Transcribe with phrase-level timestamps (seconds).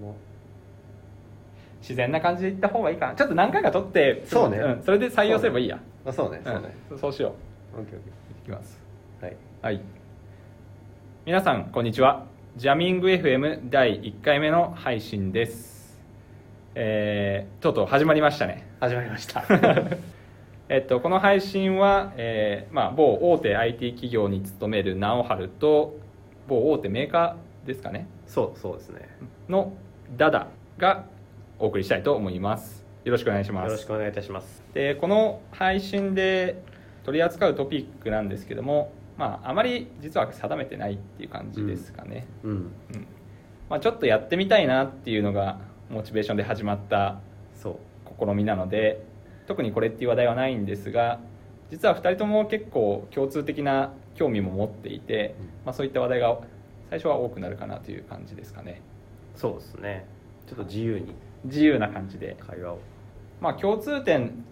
[0.00, 0.16] も
[1.82, 3.14] 自然な感じでいった方がいいかな。
[3.14, 4.58] ちょっと何回か撮ってそうね。
[4.58, 5.76] んそれで採用すればいいや。
[6.04, 6.40] うあそうね。
[6.44, 6.98] そうね、うん。
[6.98, 7.34] そうしよ
[7.74, 8.08] オッケーオッう
[8.42, 8.80] いきます。
[9.20, 9.36] はい。
[9.60, 9.80] はい。
[11.26, 12.26] 皆さんこんにちは。
[12.56, 16.00] ジャミング FM 第1回目の配信です。
[16.74, 18.68] えー、とうとう始まりましたね。
[18.78, 19.44] 始まりました。
[20.68, 25.96] えっと、この配信は、えーまあ、某大手 IT 企業に勤める直春と
[26.48, 29.10] 某大手メーカーですかねそうそうですね。
[29.50, 29.74] の
[30.16, 30.48] ダダ
[30.78, 31.04] が
[31.58, 32.82] お送りしたいと思います。
[33.04, 33.72] よろしくお願いしよます。
[33.72, 34.62] ろしくお願いいたします。
[34.72, 36.62] でこの配信で
[37.04, 42.50] 取り扱うトピックなんですけども、まあ、あまり実は定めてないっていう感じですかね、うん。
[42.50, 42.70] うん。
[43.68, 45.58] まあ、ちょっとやってみたいなっていうのが
[45.90, 47.20] モチベーションで始まった
[47.54, 47.76] そう。
[48.18, 49.04] 試みなので
[49.46, 51.20] 特にこれっていう話題はないんですが
[51.70, 55.46] 実は2人とも結構共通的な興味も持っていて、うん。
[55.66, 56.38] まあ、そういった話題が
[56.92, 58.82] 最初は多くなるかなという感じですかね。
[59.34, 60.04] そうですね。
[60.46, 61.14] ちょっと自由に。
[61.44, 62.36] 自由な感じで。
[62.46, 62.80] 会話を。
[63.40, 64.44] まあ共通点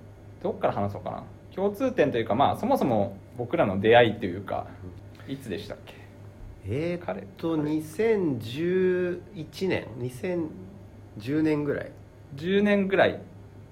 [0.43, 1.25] どっから話そうかな。
[1.55, 4.69] 共通点というかまあそもそも僕らの出会いというか
[5.29, 5.93] いつでしたっけ？
[6.65, 7.21] えー、彼。
[7.21, 9.21] っと2011
[9.69, 9.87] 年。
[9.99, 11.93] 2010年ぐらい。
[12.37, 13.21] 10年ぐらい。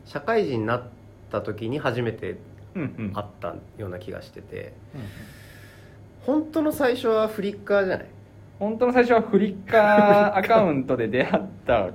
[0.04, 0.82] 社会人になっ
[1.30, 2.36] た時に初めて
[2.74, 2.84] 会
[3.18, 4.74] ったような気がしてて。
[4.94, 5.08] うんうん。
[6.42, 8.06] 本当の最初はフリッカーじゃない？
[8.58, 11.90] 本当の最初はフリッカーアカウントで出会った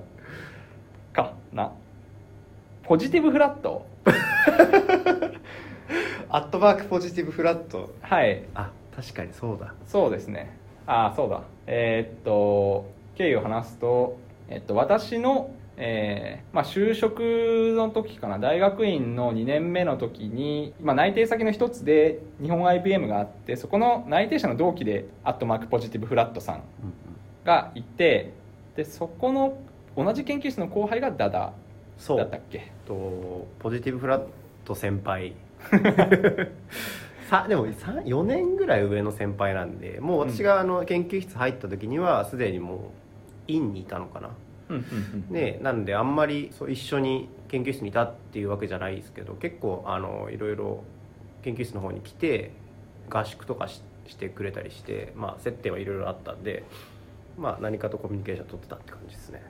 [1.11, 1.71] かな。
[2.83, 3.85] ポジティブフラット？
[6.29, 7.93] アットマークポジティブフラット。
[8.01, 8.43] はい。
[8.55, 9.73] あ確かにそうだ。
[9.85, 10.55] そうですね。
[10.87, 11.41] ああそうだ。
[11.67, 14.17] えーっと経緯を話すと、
[14.49, 17.19] えっと、私の、えーまあ、就職
[17.75, 18.37] の時かな。
[18.39, 26.63] 大学院の2年目の時に、まあ、内定先の一つで日本 IBM があってそこの内定者の同期でアットマークポジティブフラットさん
[27.43, 28.33] がいて
[28.75, 29.57] でそこの
[29.97, 31.53] 同じ研究室の後輩がダダ
[31.97, 32.17] そう。
[32.17, 32.71] だったっけ？
[32.87, 34.23] とポジティブフラッ
[34.65, 35.33] ト先輩。
[37.29, 42.79] さでも4年ぐらい上の先輩なんでもう私があの研究室入った時にはすでにもう
[43.47, 44.29] 院にいたのかな
[44.73, 50.83] うんうんうんねなんであんまりそう一緒に研究室にいたっていうわけじゃないですけど結構あのいろいろ
[51.43, 52.51] 研究室の方に来て
[53.09, 56.65] 合宿とかししてくれたりして、まあ、接点はいろいろあったんで、
[57.37, 59.41] まあ、何かとコミュニケーション取ってたって感じですね。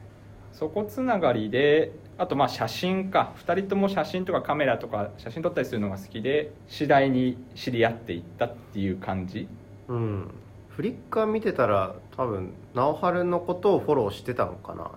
[0.52, 3.34] そこつながりであとまあ写真か。
[3.38, 9.48] 2人とも写真とかカメラとか写真撮ったりするのが好きで次第に知り合っていったっていう感じ？
[9.88, 10.32] うん。
[10.70, 14.92] フリッカー見てたら多分直春のことをフォローしてたのかな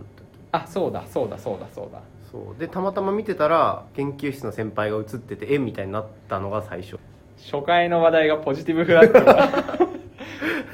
[0.63, 2.01] あそうだそうだそうだそうだ。
[2.31, 2.61] そう。
[2.61, 6.99] でたまたま見てたら研究室の先輩が写ってて絵みたいになったのが最初。
[7.39, 9.51] 初回の話題がポジティブフラットだ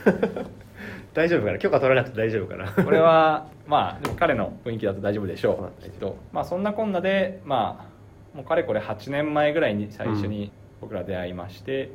[1.13, 1.59] 大丈夫かな？
[1.59, 2.71] 許可取らなくて大丈夫かな？
[2.71, 6.17] これはまあでも彼の雰囲気だと大丈夫でしょまあうきっと。
[6.33, 7.87] まあそんなこんなでま
[8.35, 11.91] あもうかれこれ8年前ぐらいに最初に僕ら出会いまして、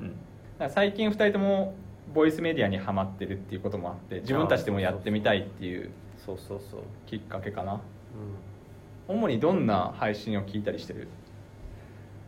[0.00, 0.06] うん。
[0.06, 0.14] うん、だ
[0.58, 1.74] から最近2人とも
[2.12, 5.90] ボイスメディアにはまってるっていうこともあって自分たちでもやってみたいっていう
[6.24, 7.74] そうそうそう、きっかけかな。
[7.74, 7.80] うん。
[9.16, 11.08] 主にどんな配信を聞いたりしてる？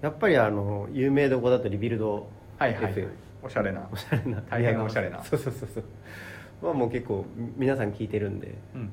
[0.02, 2.92] やっぱりあの有名どこだとリビルドはいはい、はい。
[2.94, 3.08] FM
[3.42, 3.88] おしゃれな。
[3.92, 4.40] おしゃれな。
[4.42, 5.22] 大変おしゃれな。
[5.24, 5.84] そうそうそうそう。
[6.62, 8.88] まあもう結構み皆さん聞いてるんでうんうん。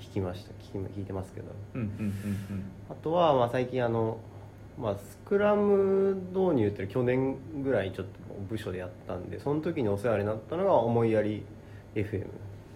[0.00, 0.50] 聞きました。
[0.54, 1.46] 聞き聞いてますけど。
[1.74, 2.12] うんうんうん
[2.90, 4.18] あとはまあ最近あの、
[4.78, 8.12] まあ、スクラム導入って去年ぐらいちょっと
[8.48, 11.44] 部署でやったんでその時にお世話になったのが思いやり
[11.94, 12.26] FM で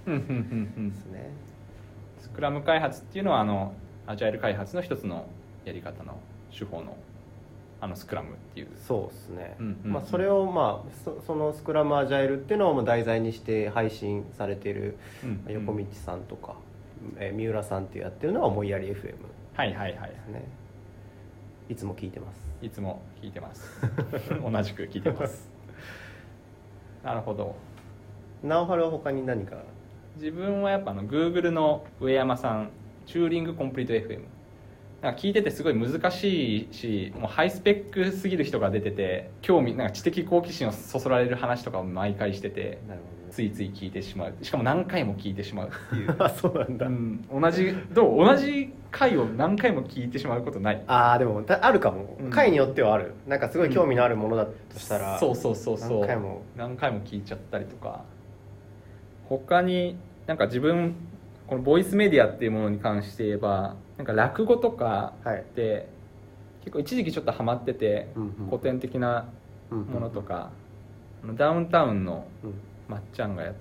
[0.07, 0.85] うんうんうんうん。
[0.85, 1.31] うんすね。
[1.47, 1.48] ス
[2.39, 3.73] クラム開発っていうのはあの
[4.07, 5.27] アジャイル開発の一つの
[5.65, 6.21] やり方の
[6.57, 6.97] 手法の
[7.81, 8.69] あのスクラムっていう。
[8.77, 9.93] そうですね、うんうんうん。
[9.95, 15.53] まあ、それをまあそそのスクラムアジャイルっていうのを題材にして配信されてるうんうん。
[15.67, 16.55] 横道さんとか、
[17.17, 19.15] えー三浦さんってやってるのは思いやり FM で
[19.57, 20.13] はいはいはい。
[20.25, 20.45] すね。
[21.69, 22.49] いつも聞いてます。
[22.63, 23.81] いつも聞いてます。
[24.49, 25.51] 同じく聞いてます。
[27.03, 27.57] なるほど。
[28.45, 29.57] 直春は他に何か？
[30.19, 32.71] 自分はやっぱあの Google の上山さん
[33.07, 34.23] チューリングコンプリート FM
[35.01, 42.79] なんか聞いててすごい難しいしもうハイスペックすぎる人が出てて興味なんか知的好奇心をそそられる話とかを毎回してて
[43.31, 44.35] ついつい聞いてしまう。
[44.43, 46.17] しかも何回も聞いてしまうっていう。
[46.19, 48.25] あ そうなんだ、うん、同じどう？
[48.25, 50.83] 同じ回を何回も聞いてしまうことない？
[50.89, 52.31] ああでもだあるかも、うん。
[52.31, 53.13] 回によってはある。
[53.29, 56.01] なんかすごい興味のあるものだとしたら、そうそうそうそう。
[56.01, 56.43] 何回も。
[56.57, 58.03] 何回も聞いちゃったりとか。
[59.29, 59.97] 他に
[60.29, 60.95] なんか自分
[61.49, 65.41] このボイスメディアっていうものに関して言えばなんか落語とかはい。
[65.41, 65.89] って
[66.61, 68.47] 結構一時期ちょっとハマってて、うんうん。
[68.47, 69.27] 古典的な
[69.71, 70.51] うんものとか、
[71.25, 72.55] あのダウンタウンのうん。
[72.89, 73.55] まっちゃんがや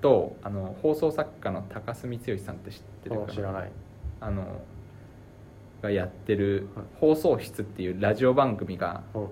[0.00, 3.32] とあの放送作家の高須剛さんって知ってるかな？
[3.34, 3.70] 知らない。
[4.20, 4.62] あの
[5.82, 9.28] がやってるはい「放送室」っていうラジオ番組がうんうん。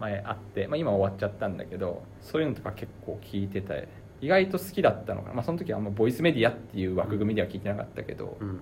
[0.00, 3.88] 前あって、まあ、今終わっちゃったんだけどそういうのとか結構聞いてて
[4.20, 8.60] 意外と好きだったのかな、まあ、その時はあんまボイスメディアっていう枠組みでは聞いてなかったけど、うんうん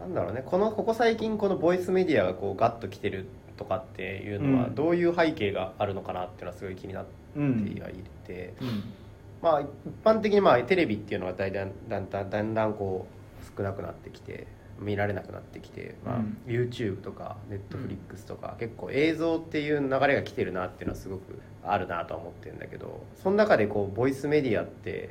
[0.00, 0.42] なんだろうね。
[0.44, 3.26] このここ最近このボイスメディアがこうガッと来てる
[3.58, 4.74] とかっていうのはうん。
[4.74, 8.82] どういう背景があるのかなっていうのはすごい気になっていて、うん。
[9.42, 9.68] まあ一
[10.02, 13.06] 般的にまあテレビっていうのはだんだんだんだんだんだんこ
[13.42, 14.46] う少なくなってきて
[14.80, 16.38] 見られなくなってきて、まあうん。
[16.46, 25.10] YouTube とか Netflix とか結構映像っていう流れが来てるなっていうのはすごくあるなとは思ってるんだけどその中でこうボイスメディアって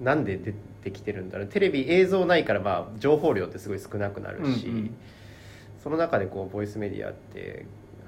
[0.00, 0.52] なんで出
[0.84, 1.46] てきてるんだろう？
[1.46, 4.94] テレビ映像ないからまあ情報量ってすごい少なくなるし、うんうん。
[5.82, 7.64] その中でこうボイスメディアって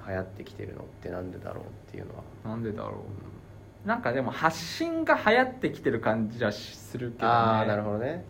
[0.07, 3.03] 流行ってきてるのってなんでだろうっていうのは、なんでだろ
[3.85, 3.87] う？
[3.87, 7.31] なんかでも発信が流行ってきてる感じはするけどね。
[7.31, 8.25] ああなるほどね。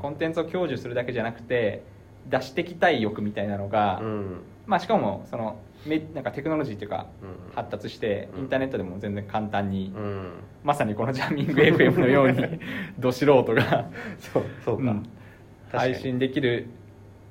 [0.00, 1.82] コンテンツを享受するだけじゃなくて
[2.28, 4.40] 出してきたい欲みたいなのが、うん。
[4.66, 7.54] まあしかもそのめなんかテクノロジーっていうかうん。
[7.54, 8.40] 発達してうん。
[8.40, 10.30] インターネットでも全然簡単に、うん。
[10.62, 12.60] まさにこのジャミング FM のように
[12.98, 13.88] ど素人が、
[14.18, 15.06] そうそうか、うん。
[15.72, 16.66] 配信できる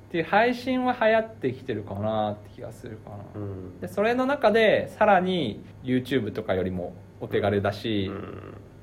[0.08, 3.80] っていう配信は流行ってきてるかなって気がするかな、うん。
[3.80, 8.10] でそれの中でさらに YouTube とかよりもお手軽だし、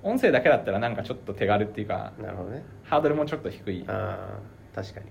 [0.03, 2.63] う音声だけだったらなんかちょっと手軽っていうかんなるほどね。
[2.83, 3.83] ハードルもちょっと低い。
[3.83, 5.05] 確かに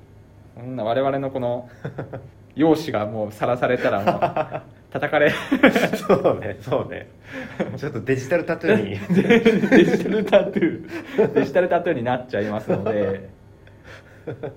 [0.54, 1.68] そんな我々のこの
[2.54, 4.62] 容姿がもうさらされたらもう
[4.92, 5.30] 叩かれ
[6.06, 7.08] そうねそうね。
[7.76, 9.70] ちょっとデジタルタトゥーに。
[9.70, 11.32] デジタルタトゥー。
[11.34, 13.28] デジタルタトゥーになっちゃいますので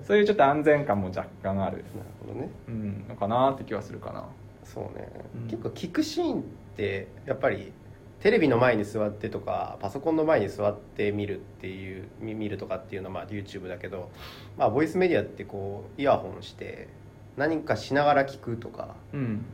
[0.02, 1.84] そういうちょっと安全感も若干ある、なる
[2.20, 2.50] ほどね。
[2.68, 4.24] うん、のかなって気はするかな。
[4.64, 5.08] そうね、
[5.42, 5.48] うん。
[5.48, 6.42] 結構聞くシーンっ
[6.76, 7.72] てやっぱり
[8.20, 14.10] テレビの前に座ってとかパソコンの前に座って見るっていう見見るとかっていうのはまあ YouTube だけど、
[14.56, 16.88] まあ、ボイスメディアってこうイヤホンして
[17.36, 19.44] 何かしながら聞くとかうん。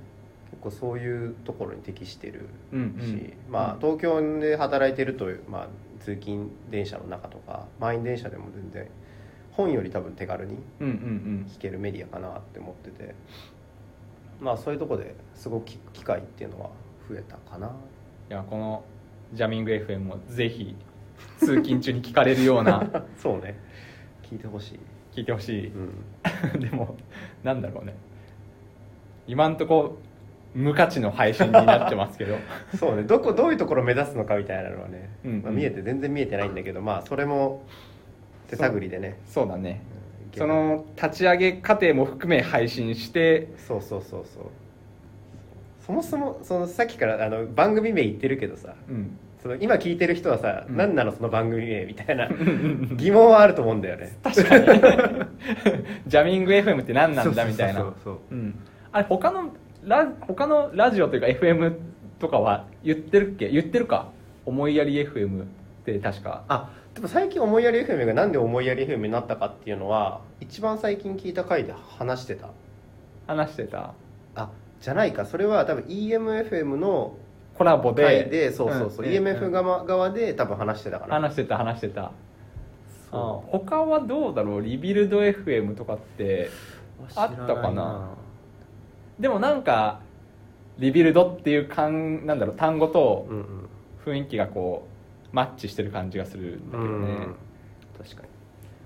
[0.50, 3.06] 結構そういうところに適してるうんうん。
[3.06, 5.69] し、まあ、東京で働いてると、まあ、
[6.00, 8.88] 通勤電車の中とか満員電車でも全然
[9.52, 13.14] 本より多分手軽に聞けるメディアかなって思ってて
[14.40, 16.70] まあそういうとこですごく機会っていうのは
[17.08, 17.70] 増えたかな
[18.31, 18.85] いやこの
[19.32, 20.76] ジャミング FM もぜひ
[21.38, 23.56] 通勤中に聞かれるような そうね。
[24.23, 24.81] 聞いてほしい、
[25.12, 25.67] 聞いてほしい。
[25.69, 26.97] うん、 でも
[27.43, 27.94] なんだろうね。
[29.26, 29.99] 今んとこ
[30.55, 32.37] 無価値の配信になってますけど。
[32.79, 33.03] そうね。
[33.03, 35.43] どこどういうところを目指すのかみたいなのはね、うんうん。
[35.43, 37.62] まあ、見えて全然見えてないんだけどまあそれも
[38.49, 39.19] 手探りでね。
[39.26, 39.82] そうだね。
[40.32, 40.38] うん。
[40.38, 44.44] そばの立ち上げ過程も含め配信してそうそうそうそう
[45.87, 49.19] そもそもそのさっきからあの番組名言ってるけどさうん。
[49.43, 50.77] その今聞いてる人はさ、うん。
[50.77, 52.29] 何なのその番組名みたいな
[52.97, 54.17] 疑問はあると思うんだよね。
[54.23, 54.65] 確かに。
[56.07, 57.81] ジャミング FM って何なんだみたいな。
[57.81, 58.59] そうそううん。
[58.93, 59.51] あれ他の
[59.85, 61.75] ラ他のラジオというか FM
[62.19, 63.51] とかは言ってるっけ？
[63.51, 64.09] 言ってるか？
[64.47, 65.47] 思いやり FM っ
[65.85, 66.45] て確か。
[66.49, 72.49] あでも最近思いやり FM がなんで思いやり FM になったかっていうのは一番最近聞いた回で話してた。
[73.27, 73.93] 話してた。
[74.37, 74.49] あ
[74.85, 75.25] じゃないか。
[75.25, 77.17] それは多分 EMFM の
[77.57, 78.05] コラボで。
[78.05, 79.53] 回でそうそうそう、ん EMF うん。
[79.53, 81.15] 側側で多分話してたかな。
[81.15, 82.05] 話してた話してた。
[82.05, 82.11] あ
[83.11, 83.51] そう。
[83.51, 84.61] 他はどうだろう？
[84.62, 86.50] Rebuild FM とかって
[87.17, 88.11] あったかな？
[89.19, 90.00] でもなんか
[90.79, 93.45] リビルドっていうかんなんだろう単語とうんうん。
[94.05, 94.87] 雰囲気がこ
[95.33, 97.44] うマッチしてる感じがするんだけどね、うん確かに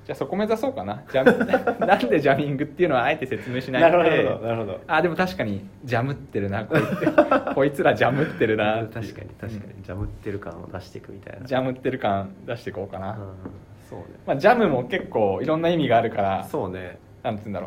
[0.08, 1.02] じゃあそこ目指そうかな。
[1.12, 1.44] ジャム。
[1.86, 4.80] なんでジャミングっていうのはあえて説明しないなでるほどなるほど。
[4.86, 7.12] あでも確かにジャムってるなこいつ。
[7.54, 9.82] こいつらジャムってるな確かに確かに。
[9.82, 11.44] ジャムってる感を出していくみたいな。
[11.46, 13.16] ジャムってる感出していこうかな、うん
[13.86, 14.04] そうね。
[14.26, 16.98] まあ、ジャムも結構いろんな意味があるからそうね。
[17.22, 17.66] なんて言うんだろ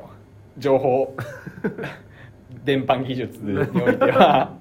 [0.58, 0.60] う。
[0.60, 1.16] 情報。
[2.66, 4.54] 伝播技術においては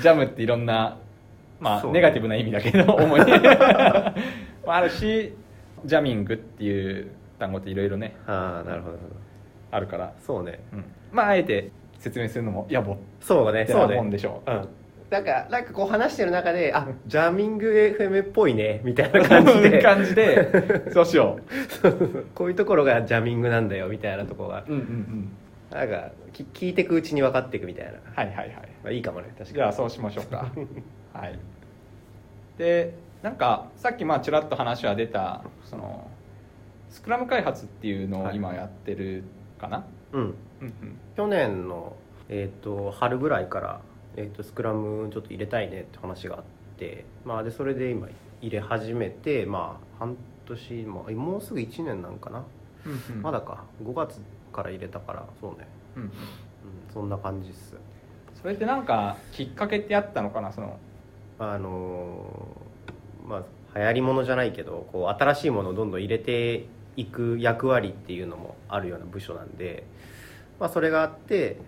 [0.00, 0.96] ジャムっていろんな
[1.60, 3.30] まあ、そうネガティブな意味だけど主に。
[4.66, 5.34] まああるし
[5.84, 8.96] ジャミングっていう単語っていろいろねああなるほど。
[8.96, 9.26] なるほど
[9.70, 10.60] あるから、そうね。
[10.72, 10.84] うん。
[11.12, 13.96] まああえて説明するのも野暮そうねそうね。
[13.96, 14.50] もんでしょう。
[14.50, 14.68] うん。
[15.10, 17.66] なんかなんかこう話してる中であジャミング
[17.98, 19.82] FM っぽいねみたいな感じで。
[19.82, 21.38] 感じでそうしよ
[22.34, 24.64] こういうところがジャミングなんだよみたいなところが。
[24.66, 25.32] ううんうんうん。
[25.70, 28.48] なんかき聞いていくうちに分かっていくみたいな、はいはいはい。
[28.82, 29.54] まあ、いいかもね確かに。
[29.54, 30.46] じゃあそうしましょうか。
[31.12, 31.38] はい。
[32.58, 36.08] でなんかさっきまあちらっと話は出たその
[36.96, 39.22] スクラム開発っていうのを今やってる
[39.60, 40.22] かな、うん。
[40.22, 40.98] うんうん。
[41.14, 41.94] 去年の、
[42.30, 43.80] えー、と春ぐらいから、
[44.16, 46.42] えー、とスクラムちょっと入れたいねって話があっ
[46.78, 48.08] て、まあ、でそれで今
[48.40, 52.44] 入れ始めて、まあ、半年ももうすぐ1年なんかな、
[52.86, 53.22] うんうん。
[53.22, 53.64] まだか。
[53.84, 54.18] 5月
[54.54, 56.08] から入れたからそうね、うんうん。
[56.08, 56.12] うん、
[56.94, 57.76] そんな感じっす。
[58.40, 60.50] それってなんかきっかけってあったのかな？
[60.50, 60.78] その
[61.38, 69.84] あのーまあ流行りものじゃないけどこう新しいものをどんどん入れていく役割っていうのもあるような部署なんで、
[70.58, 71.58] まあ、それがあって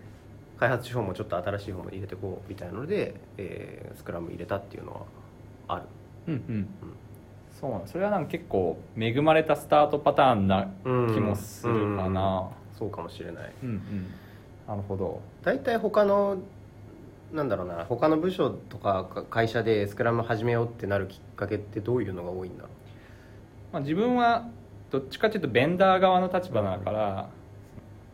[0.59, 5.01] 開発手法もちょっと新しい方も入れていこうみたいなので、えースクラム入れたっていうのは
[5.69, 5.83] ある、
[6.29, 6.69] うんうん。
[7.61, 11.15] そうなんそれはなんか結構恵まれたスタートパターンなうん。
[11.15, 12.51] 気もするかな。
[12.79, 13.53] そうかもしれない。
[13.63, 14.07] うんうん。
[14.67, 15.21] なるほど。
[15.43, 16.39] 大体他の
[17.33, 22.71] なんだろうな他の部署とかか会社でスクラム始めようってなるきっかけってどういうのが多いんだろ
[23.71, 24.49] まあ、自分は
[24.91, 27.29] どっちかというとベンダー側の立場だから、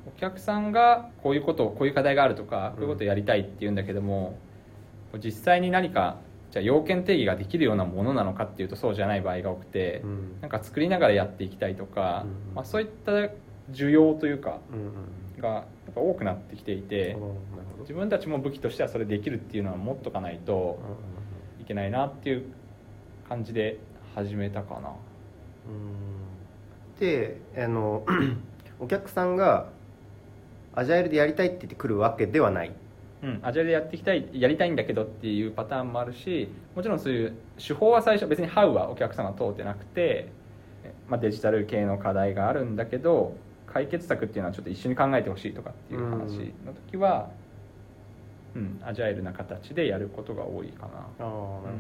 [0.07, 4.38] お客さんがこういうことこういう課題があるとかこういうことをやりたいって言うんだけども、
[5.23, 6.19] 実際に何か
[6.50, 10.40] じゃあ要件定義ができるようなものなのかっていうとそうじゃない場合が多くて、う、うん。
[10.40, 13.12] なんか作りながらやっていきたいとか、うんまあ、そういった
[13.73, 14.61] 需要というか
[15.40, 17.35] がやっぱ多くなってきていて、うん
[17.81, 20.78] 自分たちも武器としてはそれできるっていうのは持っとかないと
[21.61, 22.47] いけないなっていう
[23.28, 23.78] 感じで
[24.14, 24.88] 始めたかな。
[24.88, 26.34] うん
[27.01, 28.05] であの
[28.81, 29.69] お客さんが
[30.75, 32.73] アジャイルでやりたいって言ってくるわけではない。
[33.23, 40.29] うん、アジャイルでやっていきたいやりたいんだけどっていうパターンもあるしもちろんそういう手法は最初別に「ハウはお客さんが通ってなくて、
[41.09, 43.35] まあ、デジタル系の課題があるんだけど
[43.67, 47.31] 解決策っていうのはちょっと一緒に考えてほしいとかっていう話の時は、
[48.55, 50.89] うんアジャイルな形でやることが多いかな。
[50.89, 51.73] ああなるほど、うん。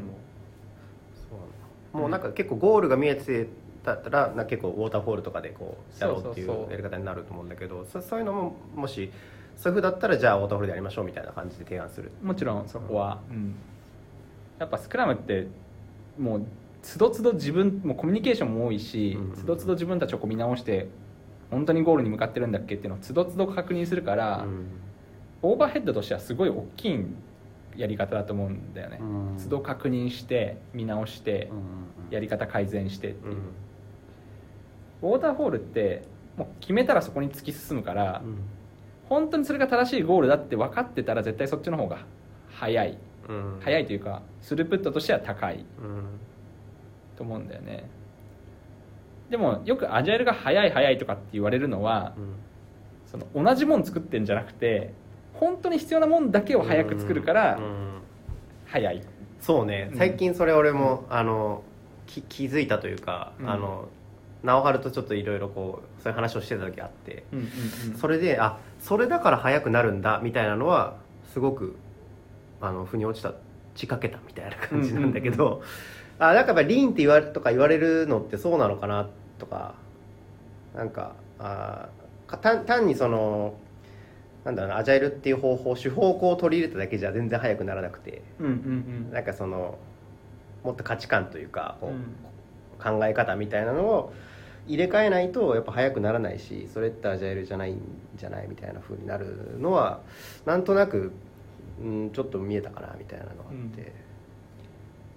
[1.14, 1.48] そうなん
[1.92, 1.98] だ。
[2.00, 3.46] もうなんか結構ゴールが見えて
[3.84, 9.10] たらな結構ウォーターフォールとかでこうやろうっていそうやり方になると思うんだけどそそういうのももし
[9.56, 12.10] そういうふうだったらじゃあウォーターフォールでやりましょうみたいな感じで提案する。
[12.22, 13.54] もちろんそこは、うん。
[14.58, 15.46] やっぱスクラムって
[16.18, 16.46] もう
[16.82, 19.36] つどつど自分もうコミュニケーションも多いしうんうんうん。
[19.36, 20.88] つどつど自分たちをこう見直して
[21.50, 24.66] 本当にゴールに向かってるんだっけっていうのをつどつど確認するから、うん。
[25.42, 27.06] オーバーヘッドとしてはすごい大きい
[27.76, 28.98] やり方だと思うんだよね。
[29.00, 29.36] うん。
[29.42, 31.50] 都度確認して見直して
[32.10, 33.30] やり方改善してってう。
[33.30, 33.38] んいう、
[35.04, 36.02] ウォーターフォールって
[36.36, 38.22] もう決めたらそこに突き進むから、
[39.08, 41.98] 本当にそれが正しいゴールだって分かってたら絶対そっちの方が
[42.48, 42.98] 早い。
[43.28, 43.60] うん。
[43.60, 45.64] 早いというかスループットとしては高い。
[45.82, 46.04] うん。
[47.16, 47.88] と思うんだよね。
[49.30, 52.34] でもよくアジャイルが早い早いとかって言われるのはうん。
[53.06, 54.92] その同じもん作ってんじゃなくて
[55.34, 58.00] 本当に必要なもんだけを早く作るからうん。
[58.66, 59.02] 早い。
[59.40, 59.90] そうね。
[59.92, 59.98] うん。
[59.98, 61.62] 最近それ俺も、あの
[62.06, 63.50] き気づいたというか、うん。
[63.50, 63.88] あの
[64.44, 67.46] 直春とちょっといろいろこうそういう話をしてた時あって、うんうん
[67.92, 67.98] うん。
[67.98, 70.96] それであそれだから速くなるんだみたいなのは
[71.32, 71.76] すごく
[72.60, 73.32] あの腑に落ちた
[73.74, 75.62] ちかけたみたいな感じなんだけど、
[76.18, 79.08] あなんかやっぱリーンって言われとか言われるのってそうなのかな
[79.38, 79.74] とか。
[80.74, 81.88] なんかあ
[82.26, 83.54] か単単にその
[84.44, 88.22] なんだろうなアジャイルっていう方法手法をこう取り入れただけじゃ全然速くならなくて。
[88.40, 89.12] うんうん。
[89.12, 89.78] なんかその
[90.64, 92.16] もっと価値観というかこう、うん。
[92.82, 94.12] 考え方みたいなのを
[94.66, 97.80] 入れ替えないとやっぱ速くならないしそれってアジャイルじゃないん
[98.16, 100.00] じゃないみたいな風になるのは
[100.46, 101.12] なんとなく、
[101.82, 103.92] うん、ちょっと見えたかなみたいなのがあって、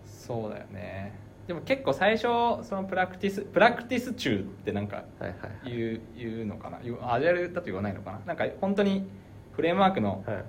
[0.05, 1.13] そうだよね。
[1.47, 2.23] でも結構最初
[2.67, 5.29] そのプラクティスプラクティス中ってなんかはいは
[5.65, 6.79] い言う言うのかな？
[6.83, 8.19] 言うアジャイルだと言わないのかな？
[8.25, 9.07] なんか本当に
[9.53, 10.43] フレームワークのはい。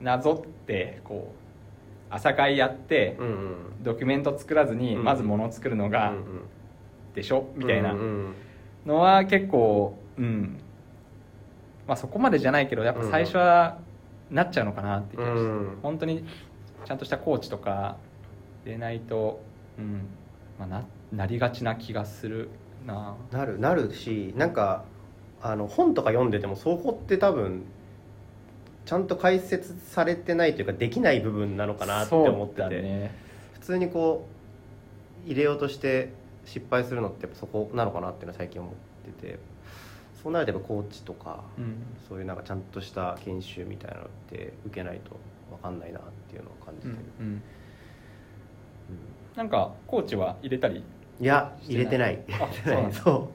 [0.00, 3.56] なぞってこう朝会やってうんうん。
[3.82, 6.22] ドキュメント作らずにうんまず物を作るのがうんうん
[7.14, 7.48] でしょ？
[7.56, 7.94] みたいな。
[8.86, 10.60] のは結構うん。
[11.86, 13.78] まあそこまでじゃないけどやっぱ最初は
[14.30, 15.78] なっちゃうのかなって気がしてうん。
[15.82, 16.24] 本当に
[16.84, 17.96] ちゃんとしたコーチとか
[18.64, 19.42] でないと、
[19.78, 20.06] うん。
[20.58, 22.48] まあ、ななりがちな気がする
[22.86, 23.16] な。
[23.32, 24.84] なるなるしなんか
[25.42, 27.64] あの本とか読んでてもそこって多分
[28.86, 33.14] ちゃんと解説されてないというかできない部分なのかなって思ってて、ね。
[33.54, 34.26] 普通にこ
[35.26, 36.12] う入れようとして
[36.44, 38.74] 失敗するのってそこなのかなっていうのは最近思っ
[39.14, 39.38] てて
[40.22, 41.76] そうなるとやっぱコーチとか、うん。
[42.08, 45.16] そういうなんかちゃんとした研修みたいなのって受けないと
[45.50, 47.26] 分かんないなっていうのを感じてる、うん。
[47.26, 47.42] うん。
[49.36, 50.76] なんかコーチは入れたり？
[50.76, 50.82] うん
[51.22, 52.18] いや入れてない。
[52.30, 52.92] あ入れてない。
[52.92, 53.28] そそう。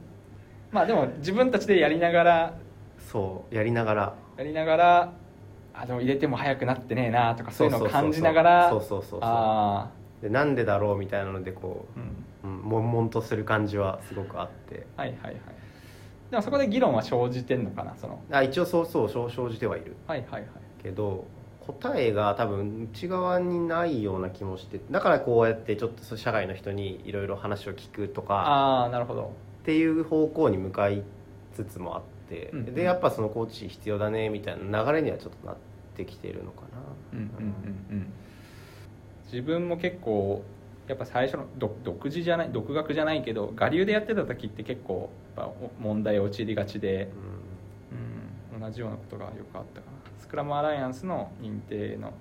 [0.75, 2.57] まあでも自分たちでやりながら。
[2.97, 3.55] そう。
[3.55, 4.15] やりながら。
[4.37, 5.13] やりながら
[5.73, 8.69] あでも入れても早くなってねえなとかそういうのを感じながら。
[8.71, 9.19] そうそうそうそう。
[9.21, 14.85] あでなんでだろうみたいなのでこあうんう、うん、悶々とする感じはすごくあって。
[14.95, 15.35] はいはいはい。
[16.31, 18.21] でもそこで議論は生じてんのかなその。
[18.31, 19.95] あ一応そうそう生生じてはいる。
[20.07, 20.49] はいはいはい。
[20.81, 21.25] けど
[21.61, 29.33] 答えが多分内側にないような気もしてだからこうやってちょっと社外の人にいろいろ話を聞くとかああなるほど。
[29.61, 31.03] っていう方向に向かい
[31.53, 32.75] つつもあって、うん。
[32.75, 35.57] でやっぱそのコーチ必要だねみたいな流れにはちょっとなっ
[35.95, 36.67] てきてるのかな、
[37.13, 38.13] うんうんうんうん。
[39.31, 40.43] 自分も結構
[40.87, 47.09] やっぱ最初の独独自じゃない独学じゃないけど我流でやってた時って結構やっぱお問題陥りがちで、
[48.53, 49.95] うん、同じようなことがよくあったかな。
[50.19, 52.13] スクラムアライアンスの認定の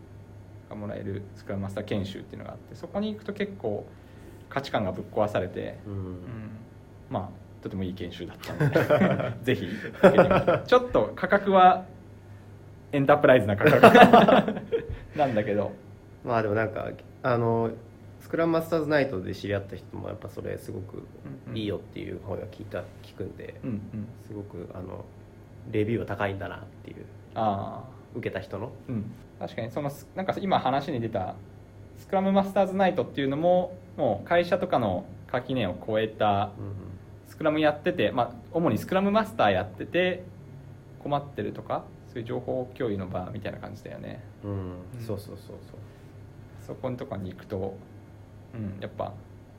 [0.68, 3.86] がもらえるスクラムマスター研修っていうのがあってそこに行くと結構
[4.48, 5.92] 価値観がぶっ壊されて、うん。
[5.92, 6.16] うんうん、
[7.10, 9.68] まあとてもいい研修だったので ぜひ
[10.66, 11.86] ちょっと価格は
[12.92, 14.60] エンタープライズな価格
[15.16, 15.72] なんだけど。
[16.24, 16.88] まあでもなんか
[17.22, 17.70] あの
[18.24, 21.06] スクラムマスターズナイトで知り合った人もやっぱそれすごく
[21.54, 24.08] いいよっていう方が聞いた聞くんで、うんうん。
[24.26, 25.04] すごくあの
[25.70, 27.04] レビューは高いんだなっていう
[27.34, 27.94] ああ。
[28.16, 28.72] 受けた人の。
[28.88, 29.12] うん。
[29.38, 31.34] 確かにそのすなんか今話に出た
[31.98, 36.50] スクラムマスターズナイトっていうのももう会社とかの垣根を越えた
[37.26, 40.24] スクラムやってて、まあ、主にスクラムマスターやってて
[41.02, 44.24] 困ってるとかそういう情報共有の場みたいな感じだよね。
[44.44, 44.58] うん、うん。
[44.58, 44.60] う
[45.02, 45.76] んそうそうそうそう。
[46.66, 47.76] そこのとかに行くと、
[48.54, 49.12] うん、やっぱ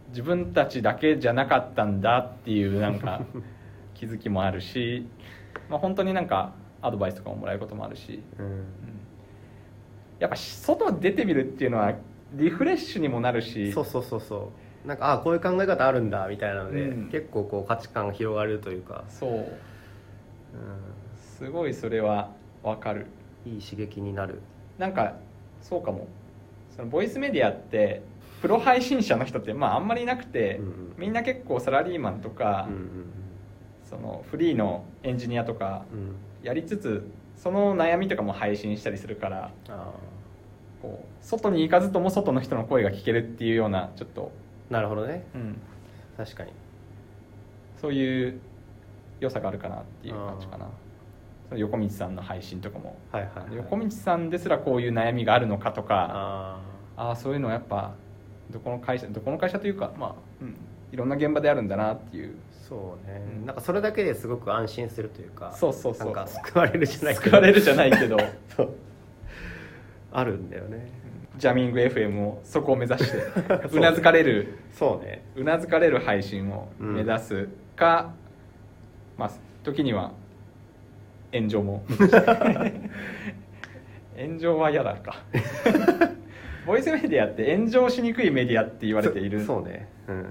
[0.09, 3.21] 自分たちだけじゃなかったんだっていうなんか
[3.93, 5.07] 気づきもあるし、
[5.69, 8.45] まあ、本当になんかアドバイスとかももらえることもあるし、うん。
[8.45, 8.63] うん。
[10.19, 11.93] やっぱ外出てみるっていうのは
[12.33, 13.71] リフレッシュにもなるし。
[13.71, 14.51] そうそうそうそ
[14.85, 14.87] う。
[14.87, 17.09] なんかあこういう考え方あるんだみたいなので、うん。
[17.09, 19.39] 結構こう価値観が広がるというか、そう。
[19.39, 19.45] う
[21.17, 22.31] すごいそれは
[22.63, 23.07] わかる。
[23.45, 24.41] ん、いい刺激になる。
[24.77, 25.15] なんか
[25.61, 26.07] そうかも。
[26.75, 28.01] そのボイスメディアって
[28.41, 30.59] プロ配信者の人ってまああんまりいなくて、
[30.97, 32.67] みんな結構サラリーマンとか、
[33.83, 35.85] そのフリーのエンジニアとか
[36.43, 39.91] やりつつその悩みとかも配信したりするからあ
[40.81, 45.25] こう外に行かずとも外の人の声が聞けるっていうようなちょっと、ーなるほどね。
[45.35, 45.57] うん、
[46.17, 46.51] 確かに。
[47.79, 48.39] そういう
[49.19, 50.67] 良さがあるかなっていう感じかな。
[51.55, 52.97] 横道さんの配信とかも。
[53.11, 56.59] はいはい、はい、横道さんですらこういう悩みがあるのかとかあ
[56.97, 57.11] あ。
[57.11, 57.93] あそういうのやっぱ
[58.51, 60.55] どこの会社どこの会社というかまあ、うん、
[60.91, 62.29] いろんな現場であるんだなっていう。
[62.29, 62.33] ー
[62.67, 63.45] そうね、うん。
[63.45, 66.05] なんかそれだけですごく安心するというかそうそうそう。
[66.07, 68.17] なんか救われるじゃないけ救どわれるじゃないけど。
[68.55, 68.73] そう。
[70.11, 70.89] あるんだよね。
[71.37, 73.17] ジャミング FM をそこを目指して
[73.71, 74.57] うなずかれる。
[74.71, 75.23] そうね。
[75.35, 78.13] うなずかれる配信を目指すか、
[79.17, 79.31] まあ
[79.63, 80.11] 時には
[81.33, 81.83] 炎上も。
[84.17, 85.17] 炎上は嫌だか
[86.65, 89.41] ボイスメディアって炎上しにくいメディアって言われている。
[89.41, 89.87] そそうね。
[90.07, 90.27] うん。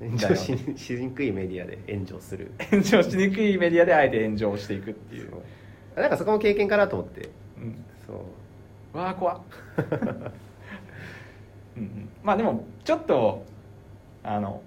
[0.00, 2.52] 炎上しにしにくいメディアで炎上する。
[2.70, 5.30] 炎上しにくいメディアであえて炎上していくっていう。
[5.30, 6.00] そう。
[6.00, 7.28] なんかそこも経験かなと思って。
[7.58, 7.84] うん。
[8.06, 8.24] そ
[8.94, 8.98] う。
[8.98, 9.40] わあ怖っ。
[11.76, 12.08] うんうん。
[12.22, 13.44] まあでもちょっと
[14.22, 14.62] あの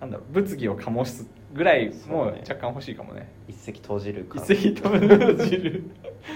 [0.00, 2.42] なんだろう物議を醸すぐらいもそうね。
[2.48, 3.28] 若干欲しいかもね。
[3.48, 5.84] 一石投じる感一石投じる。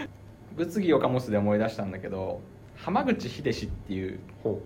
[0.56, 2.40] 物議を醸すで思い出したんだけど
[2.82, 4.60] 浜口秀氏っていうほ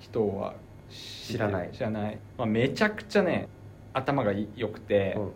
[0.00, 0.54] 人は
[0.90, 1.70] 知らない。
[1.72, 3.48] 知らない、まあ、めちゃくちゃね
[3.94, 5.14] 頭が良くて。
[5.16, 5.32] う、うん。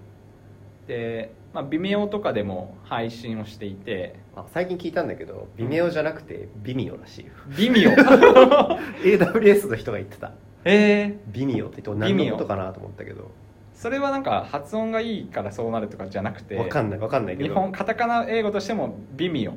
[0.89, 4.17] で、まあ、微妙とかでも配信をしていて。
[4.35, 7.33] あ最近聞いたんだけど微妙じゃなくて微妙らしいよ。
[7.57, 10.33] 微妙 AWS の人が言ってた。
[10.65, 13.31] えー、微妙って言って何のことかなと思ったけど。
[13.73, 16.57] それはなんか発音がいいからそうなるとかじゃなくて。
[16.57, 17.49] わかんないわかんないけど。
[17.51, 19.53] 日本カタカナ英語としても微妙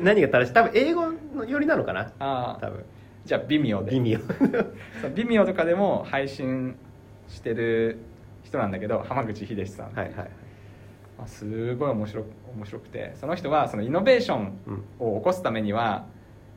[0.00, 0.54] 何が正しい？
[0.54, 2.12] 多分英語のよりなのかな？
[2.18, 2.58] ああ。
[2.60, 2.84] 多分。
[3.24, 3.92] じゃあ微妙で。
[3.92, 4.18] 微妙
[5.00, 6.76] そう微妙とかでも配信
[7.28, 7.98] してる
[8.42, 10.30] 人なんだけど浜口秀さん、はいはいはい。
[11.16, 13.12] まあすごい面白く面白くて。
[13.14, 14.84] その人はそのイノベーションうん。
[14.98, 16.06] を起こすためには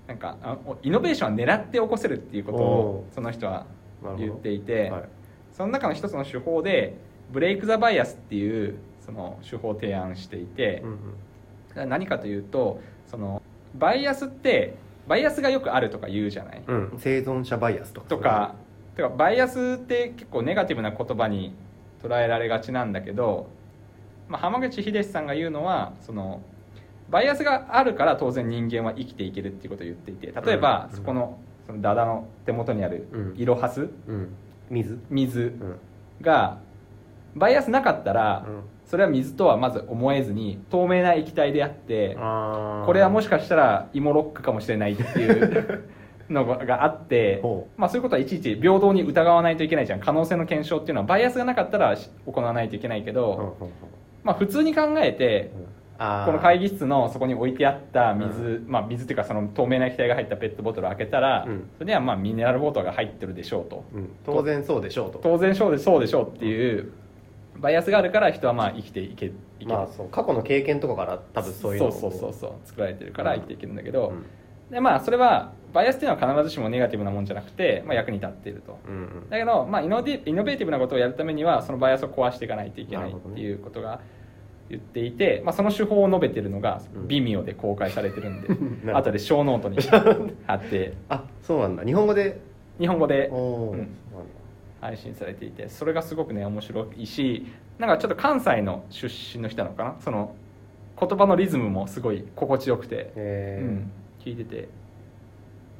[0.07, 3.65] なんかあおイノベーションは狙って起こせるっていうことをその人は
[4.17, 5.03] 言っていて、はい。
[5.51, 6.95] その中の一つの手法で
[7.31, 10.99] ブレイク・ザ・バイアスっていうその手法を提案していて、うん
[11.81, 11.89] うん。
[11.89, 13.41] 何かというとその
[13.75, 14.75] バイアスって
[15.07, 18.07] バイアスがよくあるとか言うじゃない、うん、生存者バイアスとか。
[18.07, 18.55] とか
[18.95, 21.53] てかバイアスって結構ネガティブな言葉に
[22.03, 23.47] 捉えられがちなんだけど、
[24.27, 26.41] まあ、浜口秀さんが言うのはその
[27.09, 30.97] バイアスがあるから当然人間は生きていけるっていうことを言っていて例えばうん。
[30.97, 33.33] そこのそのダダの手元にあるうん。
[33.37, 34.33] イロハスうん。
[34.69, 34.99] 水。
[35.09, 35.79] 水うん。
[36.21, 36.59] が
[37.35, 45.89] バイアスなかったらうんそれは水とはまず思えずに透明な液体であってこれはもしかしたら芋ロックかもしれないっていう
[46.29, 49.99] のがあってほ、まあ、そういうことはいちいち平等に疑わないといけないじゃん。
[49.99, 53.57] 可能性の検証っていうのはバイアスがなかったらし行わないといけないけど、
[54.23, 55.51] まあ、普通に考えて
[55.97, 61.69] この会議室のそこに置いてあった水、まあ、水っていうかその透明な液体が入ったペットボトルを開けたら、うん。
[61.77, 63.83] それにはまあミネラルウォーターが入ってるでしょうと。
[63.93, 65.19] うん、当然そうでしょうと。
[65.21, 66.91] 当然そうでそうでしょうっていう
[67.59, 74.25] バイアスがあるから人はまあ生きていけいける、まあそう過去の経験とかから多分そういうのをそうそうそう作られてるから生きていけるんだけど、うん。
[74.71, 78.79] でまあそれはバイアスっていうのは必ずしもネガティブなもんじゃなくて、まあ、役に立っていると。
[78.87, 79.29] うんうん。
[79.29, 84.01] だけど、まあ、イノディイノベーティブなことをやるためにはそのバイアスを壊していかないといけないっていうことが
[84.69, 87.07] 言っていて、まあ、その手法を述べてるのがうん。
[87.07, 88.97] Vimeo で公開されてるんで、 なるほど。
[88.97, 89.77] 後でショーノートに
[90.45, 90.93] 貼って。
[91.09, 91.83] あそうなんだ。
[91.83, 92.39] 日本語で？
[92.79, 93.27] 日本語で。
[93.27, 93.87] うん
[94.81, 97.45] 配信されていてそれがすごくね面白いし
[97.79, 99.95] なんかちょっと関西の出身の人なのかな？
[99.99, 100.35] その
[100.99, 103.91] 言葉のリズムもすごい心地よくて、うん、
[104.23, 104.69] 聞いてて。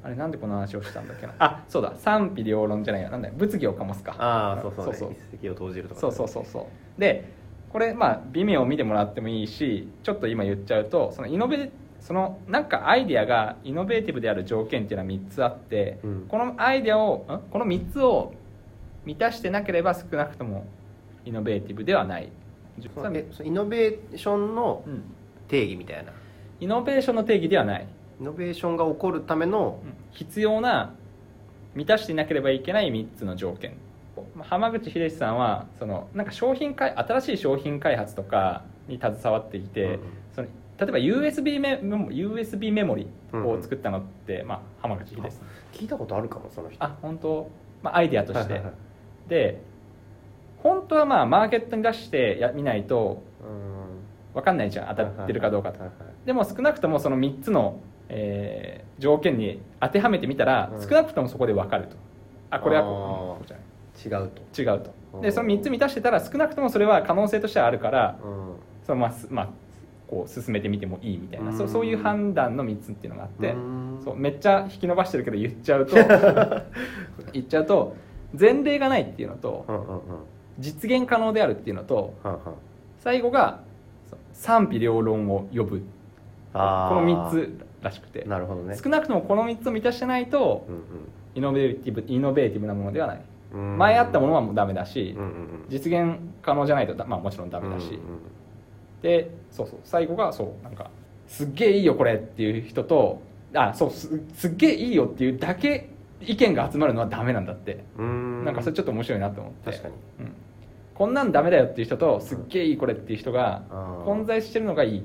[0.03, 1.33] あれなんでこの話をしたんだっけな？
[1.39, 1.63] あ。
[1.67, 1.93] そうだ。
[1.97, 3.09] 賛否両論じゃないや。
[3.09, 3.33] なんだよ。
[3.35, 4.15] 物議を醸すか。
[4.19, 5.51] ああそうそう,、ね、そうそう。
[5.51, 5.99] を投じるとか。
[5.99, 6.59] そうそうそうそ
[6.97, 7.01] う。
[7.01, 7.33] で
[7.71, 16.25] これまあ微妙を見てもらってもいいしちょっと今言っちゃうとそのイノベそのなんかアイディアがイノベーティブである条件っていうのは3つあって、うん。
[16.29, 17.41] このアイディアをん？
[17.51, 18.33] この3つを
[19.07, 20.67] 満たしてなければ少なくとも
[21.23, 22.29] イノベーティブではない、
[22.77, 25.03] イノベーションのうん、
[25.47, 26.11] 定義みたいな。
[26.59, 27.87] イノベーションの定義ではない。
[28.19, 29.93] イノベーションが起こるためのうん。
[30.11, 30.93] 必要な
[31.73, 33.77] 満たしていなければいけない3つの条件。
[34.35, 39.99] まあ浜口秀さんはそのなんか商品開新しい商品開発とかに携わっていて、うんうん。
[40.35, 40.47] その
[40.79, 45.31] 例えば USB メモ USB メモリを作ったのって、まあ、浜口秀さん。
[45.73, 46.83] 聞いたことあるかもその人。
[46.83, 47.49] あ本当、
[47.81, 48.61] まあ、アイデアとして、
[49.27, 49.61] で
[50.63, 53.77] 本当はまあマーケットに出してや見ないとうん
[54.37, 54.95] 分かんないじゃん。
[54.95, 55.79] 当たってるかどうかと。
[56.25, 60.81] でも少なくともその3つの、えー条件に当てはめてみたら、うん。
[60.81, 61.95] 少なくともそこで分かると。
[62.49, 63.57] あこれはこうじゃ
[64.09, 64.23] ない。
[64.23, 64.61] 違うと。
[64.61, 64.93] 違うと。
[65.13, 65.21] うん。
[65.21, 68.55] でその3つ満たしてたら少なくともそれは可能性としてはあるからうん。
[68.83, 69.49] そのまますまあ
[70.07, 71.57] こう進めてみてもいいみたいな、うん。
[71.57, 74.01] そうそういう判断の3つっていうのがあって、うん。
[74.03, 75.95] そうめっちゃ引き伸ばしてるけど言っちゃうと
[77.33, 77.95] 言っちゃうと
[78.39, 80.01] 前例がないっていうのとうんうんうん。
[80.59, 82.41] 実現可能であるっていうのとはんはん。
[82.99, 83.61] 最後が
[84.33, 85.83] 賛否両論を呼ぶ。
[86.53, 88.23] この3つらしくて。
[88.25, 88.75] なるほどね。
[88.75, 90.81] 少なくともこの3つを満たしてないとうん
[91.35, 93.21] イノベーティブイノベーティブなものではない。
[93.53, 93.71] うん。
[93.71, 95.65] うん前あったものはもうダメだしうんうんうん。
[95.69, 97.99] 実現可能じゃないとだ、まあ、もちろんダメだし、うんうん
[99.01, 99.79] でそうそう。
[99.83, 100.63] 最後がそう。
[100.63, 100.89] なんか
[101.27, 103.21] すっげえいいよこれっていう人と
[103.53, 105.89] あそうすすっげえいいよっていうだけ
[106.21, 108.45] 意見が集まるのはダメなんだって、うん。
[108.45, 109.71] なんかそれちょっと面白いなと思って。
[109.71, 109.93] 確かに。
[110.19, 110.33] うん、
[110.95, 113.63] こんなんダメだよっていう人とすっげえいいこれっていう人が
[114.05, 115.03] 混在してるのがいい。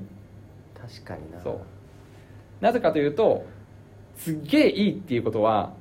[0.79, 1.39] 確かにな。
[1.41, 1.59] そう。
[2.61, 3.45] なぜかというと
[4.15, 5.73] すっげえいいっていうことは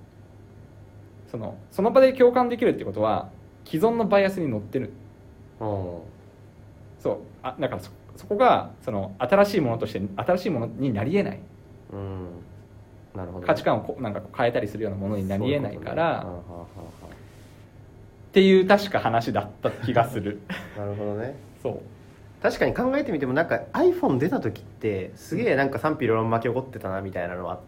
[1.31, 3.31] そのその場で共感できるってことは
[3.65, 4.93] 既存のバイアスに乗ってる。
[5.61, 5.99] うん
[6.99, 7.19] そう。
[7.43, 11.41] あだからそそこがその新しいものとして新しいものになりえない。
[11.93, 12.27] うん
[13.45, 16.27] 価値観をなんか変えたりするようなものになりえないから
[18.31, 20.41] っていう確か話だった気がする。
[20.77, 21.35] なるほどね。
[21.63, 21.79] そう。
[22.43, 27.61] 確かに考えてみてもなんか iPhone 出た時ってすげえなんか賛否両論巻き起こってたなみたいなのは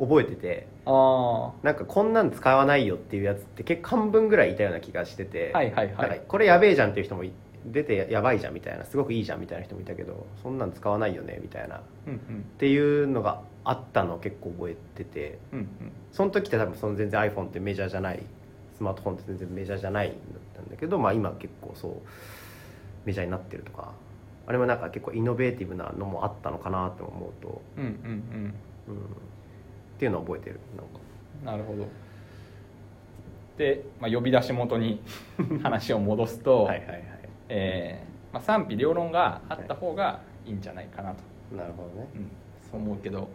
[0.00, 6.22] 覚えててあなんかこんなん使わないよっていうやつって結構半分ぐらいいたような気がしてて、はいはいはい。
[6.26, 7.32] これやべえじゃんっていう人もい
[7.64, 11.76] 出てやばいじゃんみたいなすごくいいじゃんみたいな人もいたけどそんなん使わないよねみたいな。
[11.76, 12.42] っうんうん。
[12.58, 15.68] ていうのがあったのを結構覚えててうんうん。
[16.10, 18.22] その時って多分その全然 iPhone ってメジャーじゃない
[18.76, 20.20] スマートフォンって全然メジャーじゃないんだっ
[20.56, 21.92] たんだけど、まあ、今結構そう
[23.04, 23.92] メジャーになってるとか
[24.46, 27.90] あれもなんか結構イノベーティブなのもあったのかなって思うと、うんうん
[28.88, 30.92] うん、っていうのを覚えてるなんか。
[30.94, 31.08] うん
[31.44, 31.86] なるほど。
[33.56, 35.00] で、まあ、呼び出し元に
[35.62, 37.02] 話を戻すと、はいはいはい。
[37.48, 42.08] えーまあ、賛否両論があった方がいいんじゃないかなと、なるほどね。
[42.14, 42.30] うん、
[42.70, 43.28] そう思うけど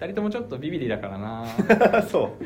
[0.00, 1.46] 2人ともちょっとビビリだからな。
[2.08, 2.44] そう。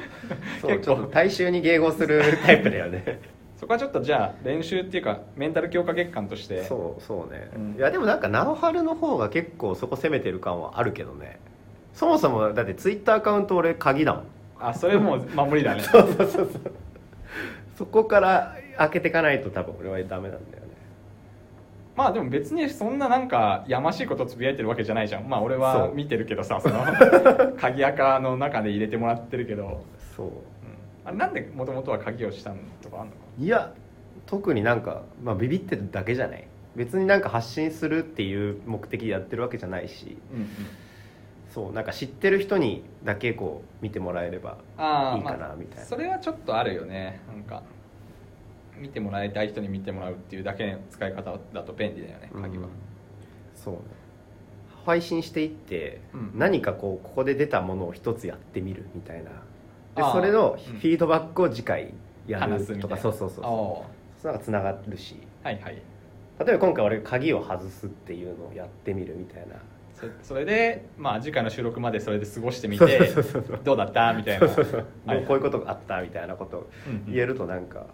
[0.60, 0.84] そう結構。
[0.84, 3.20] ちょっと大衆に迎合するタイプだよね。
[3.58, 6.62] そこはちょっとじゃあ練習っていうかメンタル強化月間として。
[6.62, 7.74] そうそうね、うん。
[7.76, 11.38] いやでもなんか直春の方が結構そこ攻めてる感はあるけどね。
[11.92, 14.24] そもそもだってツイッターアカウント俺鍵だもん。
[14.60, 15.82] あそれもう 守りだね。
[15.82, 16.48] そうそうそうそう。
[17.76, 20.59] そこから開けていかないと多分俺はダメなんだよね
[22.00, 25.28] まあでも別にそんななんかやましいことつぶやいてるわけじゃないじゃん。
[25.28, 26.82] まあ俺は見てるけどさその
[27.60, 29.84] 鍵垢の中で入れてもらってるけど、
[30.16, 30.26] そう。
[30.28, 30.32] うん、
[31.04, 33.74] あれなんでもともとは鍵をしたんとかあんのかいや
[34.24, 36.48] 特になんか、まあ、ビビってるだけじゃない。
[36.74, 40.16] 別になんか発信するっていう目的でやってるわけじゃないし。
[40.32, 40.46] うんうん。
[41.52, 45.84] そうなんか知ってる人にだけこう見てもらえればああいいかなまあみたいな。
[45.84, 47.20] それはちょっとあるよね。
[47.28, 47.62] なんか
[48.80, 52.70] 見てもらいたい人に見てもらうっていうだけの使い方だと便利だよね鍵は、うん
[53.54, 53.80] そうね。
[54.86, 56.32] 配信していって、うん。
[56.34, 59.30] 何かこうここで出たものを一つやってみるみたいな。
[59.94, 60.78] でそれのうん。
[60.78, 61.92] フィードバックを次回
[62.26, 62.96] やるとか、話すみたいな。
[62.96, 63.86] そうそうそうそ
[64.24, 64.26] う。
[64.26, 65.16] なんかつながるし。
[65.42, 65.74] はいはい。
[65.74, 65.80] 例
[66.48, 69.56] えば今回俺鍵を外すっていうのをやってみるみたいな。
[69.92, 73.12] そそれでまあ次回の収録までそれで過ごしてみて
[73.62, 74.14] どうだった？
[74.14, 74.48] みたいな。
[74.48, 74.54] こ
[75.34, 77.12] ういうことがあったみたいなことをうんうん。
[77.12, 77.86] 言えるとなんか、ね、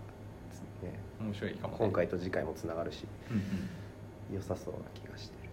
[1.27, 1.79] 面白いかもね。
[1.79, 4.37] 今回と次回もつながるしうんうん。
[4.37, 5.51] 良さそうな気がしてる。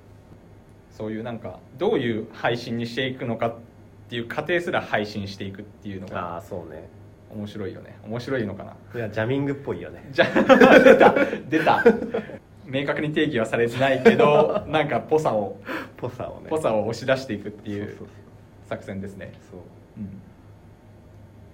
[0.92, 3.56] そういうなんかどういう配信にしていくのかっ
[4.10, 6.88] ていう過程すら配信していくっていうのあがあそうね。
[7.32, 7.98] 面白いよね。
[8.06, 8.76] 面白いのかな。
[8.96, 10.08] いやジャミングっぽいよね。
[10.12, 11.16] じゃあ 出た。
[11.50, 11.84] 出た。
[12.66, 15.58] 明確に定義はされてないけど なんかぽさを
[15.98, 16.50] ぽさをね。
[16.50, 17.98] ぽさを押し出していくっていう
[18.68, 19.34] 作戦ですね。
[19.50, 19.60] そう。
[19.98, 20.06] うん。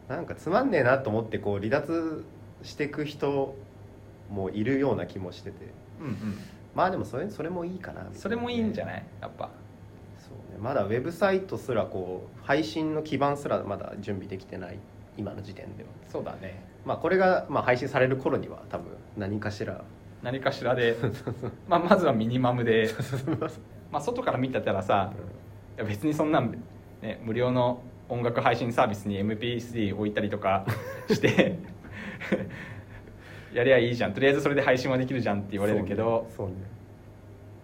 [0.08, 2.26] そうなんかつまんねえなと思ってこう離脱
[2.64, 3.56] していく人
[4.30, 5.58] もいるような気もしてて。
[6.00, 6.15] うんうん。
[6.76, 8.04] まあでもそれそれもいいかな。
[8.04, 9.04] ねそれもいいんじゃない？
[9.22, 9.50] やっぱ。
[10.20, 10.60] そうね。
[10.60, 14.80] まだウェブサイトすらこう配信の基盤すらまだ準備できてない。
[15.18, 15.89] 今の時点では。
[16.10, 16.63] そうだね。
[16.86, 19.84] まあこれがまあ配信される頃には多分何かしら。
[20.22, 20.98] 何かしらで、
[21.70, 22.89] まあ、まずはミニマムで、
[23.89, 25.13] まあ、外から見てたらさ
[25.78, 26.62] いや別にそんなん、
[27.02, 30.65] ね、無料の音楽配信サービスに MP3 置いたりとか
[31.10, 31.58] して
[33.54, 34.14] やりゃいいじゃん。
[34.14, 36.54] とりあえずそれで配信はできるじゃんって言われるけど、そうね。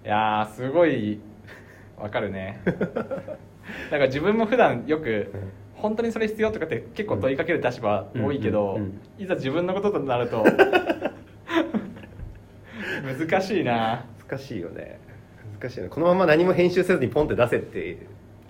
[0.06, 1.20] いやーすごい
[1.98, 2.62] わかるね。
[2.66, 5.32] だから自分も普段よく
[5.74, 8.80] 本当にそれ必要とかって結構問いかける立場多いけど、
[9.18, 10.46] いざ自分のこととなると
[13.04, 14.06] 難しいな。
[14.28, 15.00] 難しいよね。
[15.60, 15.90] 難しいよね。
[15.90, 17.98] このまま何も編集せずにポンって出せって。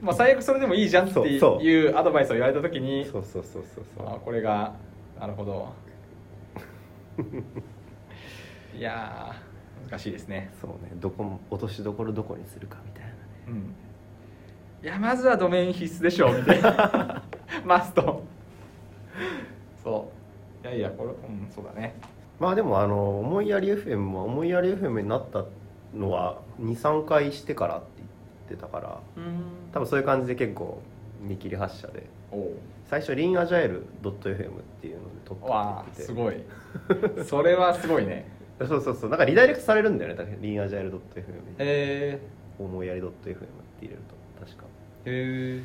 [0.02, 4.08] まあ最悪それでもいいじゃんっていうアドバイスを言われた時にそうそうそうそうそう。
[4.08, 4.74] あこれが
[5.19, 5.74] なるほど
[8.78, 10.51] いやー難しいですね。
[10.62, 10.91] そうね。
[10.95, 13.15] どこも落としどころどこにするかみたいなね。
[13.47, 13.75] うん。
[14.84, 17.23] いやまずはドメイン必須でしょみたいな
[17.65, 18.23] マスト。
[19.84, 20.12] そ
[20.63, 20.67] う。
[20.67, 21.95] いやいやこれうんそうだね。
[22.39, 25.45] まあでもあの思いやり FM は思いやり FM になった
[25.95, 27.86] のは23回してからって
[28.49, 29.71] 言ってたからうん。
[29.71, 30.82] 多分そういう感じで結構
[31.25, 32.03] 見切り発車で。
[32.85, 36.01] 最初リンアジャイル .fm っていうので撮って言って。
[36.03, 36.35] すごい。
[37.25, 38.25] それはすごいね。
[38.59, 39.09] て そうそうそう。
[39.09, 40.17] なんかリダイレクトされるんだよね。
[40.17, 40.99] 確かにリンアジャイル .fm に。
[41.59, 42.19] へ
[42.59, 43.99] 思いやり .fm って入れる
[44.39, 44.45] と。
[44.45, 44.63] 確か。
[45.05, 45.61] えへえ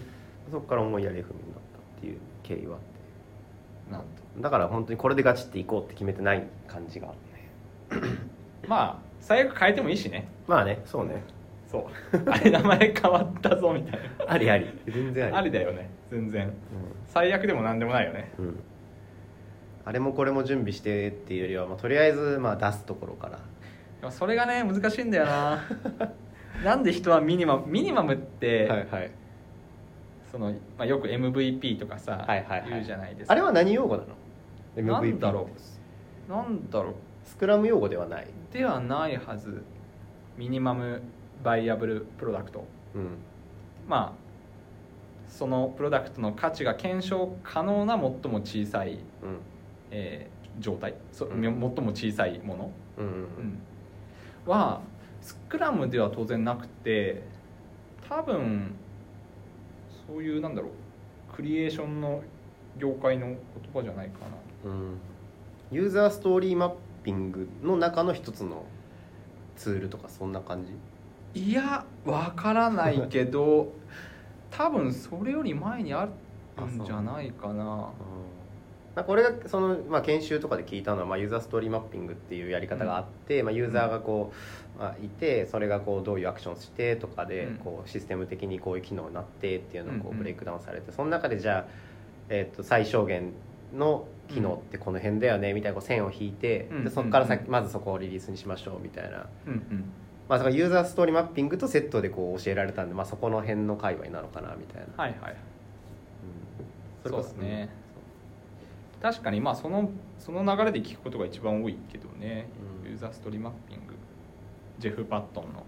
[0.51, 1.35] そこから思いやり FM になっ
[1.73, 3.93] たっていう経緯はあって。
[3.93, 4.07] なんと。
[4.41, 8.19] だから本当にこれでガチっていこうって決めてない感じがあるね
[8.69, 10.29] まあ最悪変えてもいいしね。
[10.47, 11.23] まあねそうね
[11.71, 11.79] そ
[12.13, 12.31] う。
[12.31, 14.67] あれ名前変わったぞみたいありあり。
[14.87, 15.91] 全然なあありりだよね。
[16.11, 16.53] 全然。
[17.07, 18.33] 最悪でも何でもないよね。
[18.39, 18.61] うん、うん
[19.83, 23.39] あれもこれも準備してっていうよりは、まあ、とりあえずまあ出すところから。
[24.01, 25.65] でもそれがね難しいんだよな。
[26.65, 29.11] なんで人はミニマムミニマムって、はい
[30.31, 32.71] そのまあ、よく MVP とかさ、はいはいはい。
[32.71, 33.33] 言うじゃないですか。
[33.33, 34.05] あれは何用語な
[34.77, 34.85] の？
[34.87, 35.49] なんだろ MVP
[36.29, 36.33] う。
[36.33, 36.95] なんだろう。
[37.25, 38.27] スクラム用語ではない。
[38.53, 39.65] ではないはず。
[40.37, 41.03] ミニマム
[41.43, 43.19] バイアブルプロダクトうん。
[43.89, 44.21] まあ
[45.29, 48.01] そのプロダクトの価値が検証可能な最
[48.33, 48.99] も小さい、うん。
[49.91, 50.95] えー状態。
[51.13, 51.43] そうん。
[51.43, 53.13] 最も小さいもの、うんうん。
[53.13, 53.59] うん。
[54.47, 54.81] は
[55.21, 57.23] スクラムでは当然なくて
[58.09, 58.75] 多分
[60.07, 60.71] そういうなんだろう
[61.35, 62.23] クリエーションの
[62.79, 63.37] 業界の言
[63.73, 64.19] 葉じゃないか
[64.65, 64.71] な。
[64.71, 64.99] うん。
[65.71, 66.73] ユーザーストーリーマッ
[67.05, 68.65] ピングの中の一つの
[69.57, 70.73] ツールとかそんな感じ？
[71.35, 73.73] いやわからないけど
[74.51, 76.09] 多分それより前にあ
[76.59, 77.89] るんじゃないかな。
[78.97, 79.05] なん。
[79.05, 84.33] か俺がその、まあ、研修とかで聞いたのは、まあ、ユーザーストーリーマッピングっていうやり方があって、まあ、ユーザーがこ
[84.77, 87.57] う、まあ、いてそれがこうどういうアクションをしてとかで、うん。
[87.59, 90.19] こうシステム的にこういう機能になってっていうのをこうんううん。
[90.19, 91.65] ブレイクダウンされて、その中でじゃあ、
[92.29, 93.33] えっと最小限
[93.73, 96.85] の機能ってこの辺だよねみたいなこう線を引いて、うん。
[96.85, 99.27] でそこから先、うんうんまずそこをリリースにしましょうみたいな。
[100.31, 105.37] うんうんまあ、そのユーザーストーリーマッピングとセットでこう教えられたんで、まあ、そこの辺の界隈なのかなみたいな、はいはい。
[107.05, 107.11] うん。
[107.11, 107.69] そうですね。
[109.03, 112.49] 確かにまあそのその流れで聞くことが一番多いけどね、
[112.85, 112.91] うん。
[112.91, 113.95] ユーザーストーリーマッピング。
[114.79, 115.65] ジェフ・パットンの。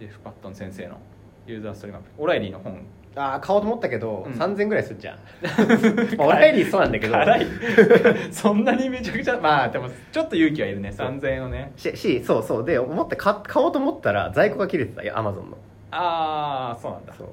[0.00, 0.98] ジェフ・パットン先生の
[1.46, 2.22] ユーザーストーリーマッピング。
[2.24, 2.82] オライリーの本
[3.14, 4.32] ああ買おうと思ったけど、うん。
[4.32, 5.18] 3000ぐらいするじゃん。
[6.16, 7.12] まあオライリーそうなんだけど。
[7.12, 7.46] 辛い。
[8.32, 11.08] そんなにめちゃくちゃまあでもちょっと勇気はいるねそう。
[11.08, 11.72] 3000円をね。
[11.76, 12.64] ししそうそう。
[12.64, 15.58] で思って買買おうと思ったら在庫が切れてたよアマゾンの。
[15.90, 17.12] ああそうなんだ。
[17.12, 17.28] そう。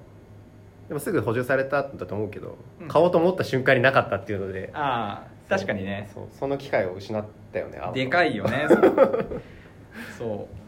[0.90, 2.88] でもすぐ補充されたんだと思うけど、うん。
[2.88, 4.72] 買おうと思った瞬間になかったっていうので。
[4.74, 6.10] ああ確かにね。
[6.14, 6.24] そう。
[6.32, 8.68] その機会を失ったよねでかいいよね
[10.18, 10.60] そう。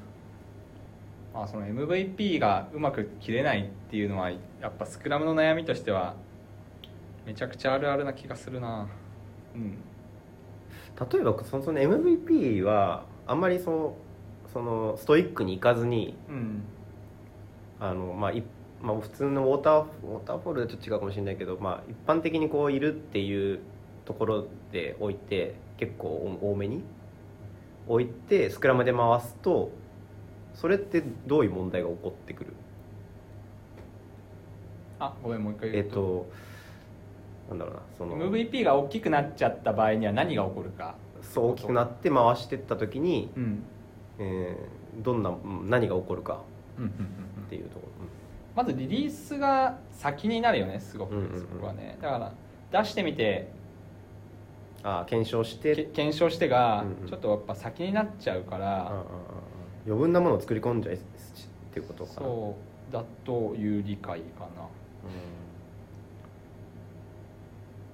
[1.34, 4.30] まあ、その MVP がうまく切れないっていうのは
[4.62, 6.16] やっぱスクラムの悩みとしては
[7.26, 8.88] めちゃくちゃあるあるな気がするな。
[9.56, 9.78] うん。
[11.12, 13.96] 例えばそのその MVP はあんまりその
[14.54, 16.64] そのストイックにいかずにうん。
[17.80, 18.44] あの、まあい
[18.82, 23.60] まあ、普通のウォーターウォーターフォールでちょっと違うかもしれないけど、まあ、一般的にこういるっていう
[24.06, 26.84] ところで置いて結構多めに
[27.88, 29.72] 置いてスクラムで回すと
[30.56, 32.54] それってどういう問題が起こってくる？
[35.04, 36.28] あごめんもう一回え言うと、っと
[37.50, 38.18] なんだろうなその。
[38.32, 40.96] MVP が大きくなっちゃった場合には何が起こるか。
[41.22, 43.64] そう大きくなって回してった時に、うん。
[44.20, 46.42] えーどんなうん何が起こるか。
[46.78, 48.06] っていうところ、
[48.56, 51.98] まずリリースが先になるよねすごく、そこはね。
[52.02, 52.34] だか
[52.72, 53.50] ら出してみて
[54.84, 57.08] ああ検証しけて検証してがうんうん。
[57.08, 59.04] ちょっとやっぱ先になっちゃうから、
[59.86, 61.00] 余分なものを作り込んじゃいっ
[61.74, 62.28] ていうことかな。
[62.28, 62.56] そ
[62.90, 64.68] うだという理解かな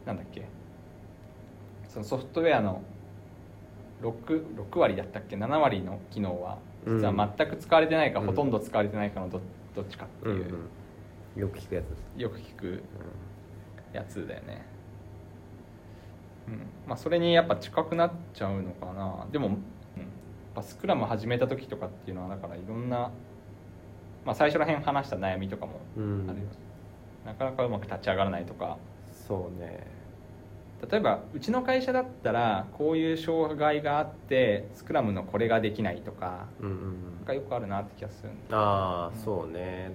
[0.05, 0.45] なんだっけ。
[1.89, 2.81] そのソフトウェアの
[4.01, 5.35] 6, 6割だったっけ。
[5.35, 8.27] 7割の機能は実は全く使われてないか、うん。
[8.27, 9.41] ほとんど使われてないかのど
[9.75, 10.41] どっちかっていう、うん
[11.35, 12.83] うん、よく聞くやつです、よく聞く
[13.93, 14.65] やつだよね。
[16.47, 16.59] うん。
[16.87, 19.27] まあそれにやっぱ近くなっちゃうのかな。
[19.31, 19.59] でも、うん、やっ
[20.55, 23.11] ぱスクラム始めた時とかっていうのはだからいろんな、
[24.25, 26.27] まあ、最初ら辺話した悩みとかもうん。
[26.29, 26.45] あるよ、
[27.27, 28.77] なかなかうまく立ち上がらないとか。
[29.27, 29.85] そうね。
[30.89, 36.71] 例えばうちの会社だったらこういう障害があってスクラムのこれができないとかうんう
[37.23, 39.91] んがよくあるなって気がするんだああうんそうね。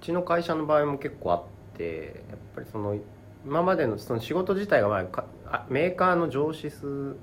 [0.00, 1.42] うちの会社の場合も結構あっ
[1.78, 2.96] てやっぱりその
[3.46, 5.02] 今までのその仕事自体がま
[5.46, 7.16] あメーカーの上司数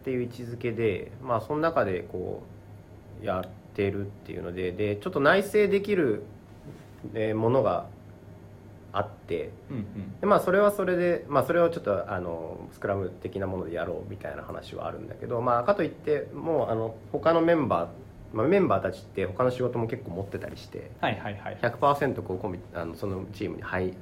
[0.00, 2.44] っていう位置づけでまあその中でこ
[3.20, 6.22] うやってるっていうのででちょっと内製できる
[7.14, 7.86] えーものが
[8.92, 10.20] あってうんうん。
[10.20, 21.58] でまあそれはそれで、まあ、それをちょっとあのスクラム的なものでやろうみたいな話はあるんだけど、まあ、かといってもうあの他のメンバー、まあ、メンバーたちって他の仕事も結構持ってたりしてはいはいはい。
[21.62, 23.94] 100%こうコミあのそのチームに入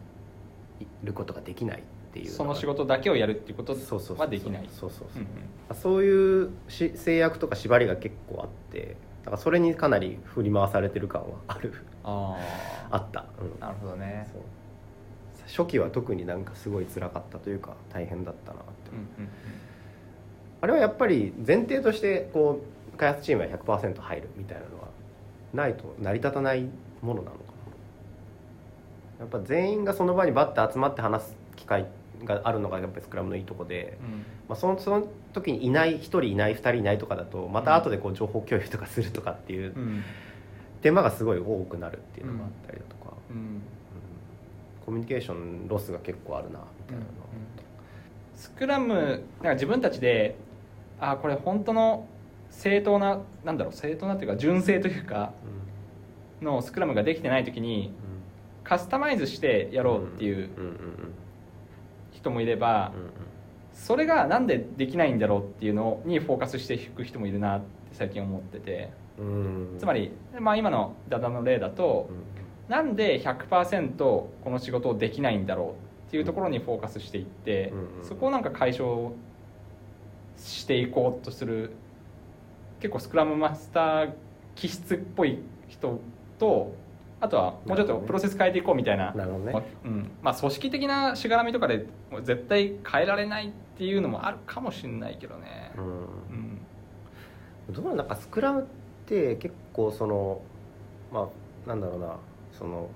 [1.05, 4.69] ることができないっていうその仕事事だけをやるっていうことそうそうそうはできない。
[4.69, 5.25] そうそうそうう。
[5.25, 5.29] ん
[5.71, 5.77] うん。
[5.77, 11.73] そういうし制約とか縛りが結構あってだからそれにかなり振り回されてる感はある。
[12.03, 12.37] あ
[12.91, 13.65] あった、うん。
[13.65, 14.29] あなるほどね。
[14.33, 14.43] そう
[15.57, 19.31] 初期は特になんかすごい辛かったというか大変だったなって、うんうん
[20.63, 22.61] あれはやっぱり前提としてこ
[22.95, 24.89] う開発チームは100%入るみたいなのは
[25.55, 26.69] ないと成り立たない
[27.01, 27.43] ものなのか
[29.21, 31.87] なやっぱ全員がその場にバッて集まって話す機会
[32.25, 34.09] があるのがやっぱりスクラムのいいとこで、うん。
[34.49, 40.03] まあ、そのその時にいない1人いない2人いないとかだとまた後でこう情報共有とかするとかっていううん。
[40.83, 43.63] 手間がすごい多くなるっていうのがあったりだとか、うんうん
[44.91, 47.27] コミュニケーションロスが結構あるなみたいなのは
[48.35, 50.35] スクラムなんか自分たちで
[50.99, 52.09] あこれ本当の
[52.51, 55.33] 正当ななんだろう正当なっていうか純正というか
[56.43, 57.93] のスクラムができてない時に
[58.65, 61.15] カスタマイズしてやろうっていううんうんうん
[62.11, 63.03] 人もいればうん。
[63.03, 63.11] うん
[63.73, 68.91] それがなんでできないんだろうっていうのにフォーカスしていく人もいるなって最近思ってて。
[69.19, 69.77] うん。
[69.79, 72.11] つまり、まあ、今のダダの例だと
[72.71, 75.75] なんで100%この仕事をできないんだろ
[76.07, 79.11] うっていうところにフォーカスしていってうんそこをなんか解消
[80.37, 81.73] していこうとする
[82.79, 84.13] 結構スクラムマスター
[84.55, 86.01] 気質っぽい人
[86.39, 86.73] と
[87.21, 89.13] あとはもうちょっとプロセス変えていこうみたいな。
[89.13, 90.11] ねまあうん。
[90.23, 91.85] まあ、組織的なしがらみとかで
[92.23, 95.73] 絶対変えられないっていうのもあるかもしれないけどね。
[95.77, 95.85] う、ん。
[97.69, 97.75] うん。
[97.75, 98.65] どうなんかスクラムっ
[99.07, 100.41] て結構その
[101.13, 101.29] ま
[101.67, 102.17] あなんだろうな
[102.61, 102.91] その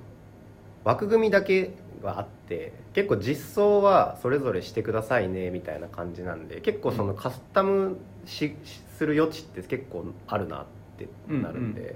[0.84, 1.72] 枠組みだけ
[2.02, 7.96] があって結構実装はそれぞれしてくださいねみたいな感じなんで結構そのカスタム
[8.26, 10.64] ししする余地って結構あるなっ
[10.98, 11.94] てなるんで、うんう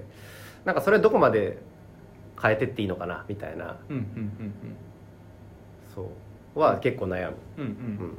[0.65, 1.57] なんかそれどこまで
[2.41, 3.77] 変えてっていいのかなみたいな。
[3.89, 4.31] うんうん
[5.95, 6.11] そ
[6.55, 6.59] う。
[6.59, 7.37] は結構悩む。
[7.57, 8.17] うんうん。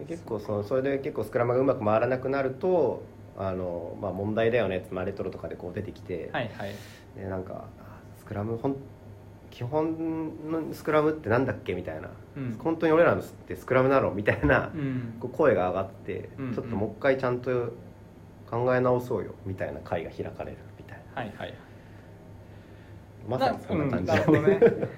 [0.00, 0.06] うん。
[0.06, 3.02] 結構そのそれで結構スクラムがうまく回らなくなると
[3.38, 6.74] あの、まあ、問題だよねって、まあ、レトロとかでこう出てきて、はいはい。
[7.16, 7.64] でなんか
[8.26, 8.76] クラムほん
[9.50, 12.58] 基本のスクラムってなんだっけみたいな、うん。
[12.62, 15.14] 本当に俺らのってスクラムだろみたいな、うん。
[15.18, 17.72] こう声が上がって、うんちょっともう一回ちゃんと
[18.50, 21.22] 考え直そうよみたいな会が開かれるみたいな。
[21.22, 21.54] はいはい
[23.26, 24.88] まさにそんな感じな,、うん、なるほどね。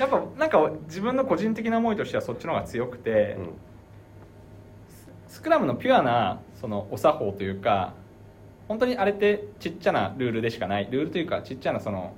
[0.00, 3.48] やっぱなんか自分の個人的な思いとしてはそっちの方が強くて、うん。
[5.28, 7.92] スクラムのピュアなそのお作法というか
[8.66, 10.88] 本当にあれってちっちゃなルールでしかない。
[10.90, 12.14] ルールというかちっちゃなその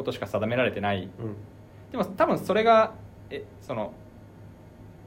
[0.00, 1.08] ことしか定められてない。
[1.18, 1.36] うん。
[1.92, 2.94] でも多分それが
[3.30, 3.92] えその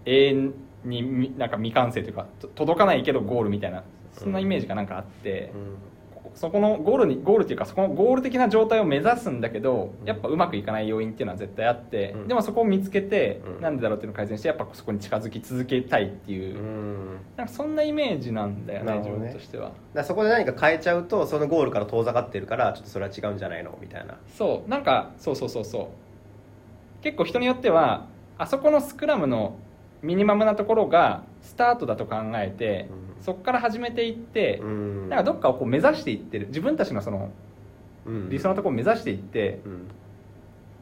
[0.05, 5.92] 永遠にみなんか未完成というかと届かないけどゴールみたいなそんなイメージがなんかあって、ここ
[6.35, 12.27] そこのゴールにゴールっていうかそこのゴール的な状態を目指すんだけどやっぱうまくいかない要因っていうのは絶対あって、うん。
[12.27, 13.61] でもそこを見つけて、うん。
[13.61, 17.19] なんでだろうっていうのを改善してやっぱそこに近づき続けたいっていう、うん。
[17.37, 19.73] なんかそんなイメージなんだよね自分としては。
[19.93, 23.77] だそこで何か変えちゃうとそのゴールから遠ざかってるからちょっとそれは違うんじゃないの？
[23.81, 24.17] みたいな。
[24.37, 27.03] そうなんかそうそうそうそう。
[27.03, 28.07] 結構人によっては
[28.37, 29.57] あそこのスクラムの
[30.03, 32.87] ミニマムなところがスタートだと考えて、
[33.17, 33.23] うん。
[33.23, 35.09] そこから始めていって、うん。
[35.09, 37.31] なんかどっかをこう目指していってる自分たちのその
[38.05, 38.29] うん。
[38.29, 39.87] 理想のところを目指していってうん。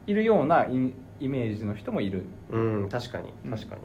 [0.07, 3.51] いるようなイイメージの人もいる、うん確かにうん。
[3.51, 3.81] 確かに、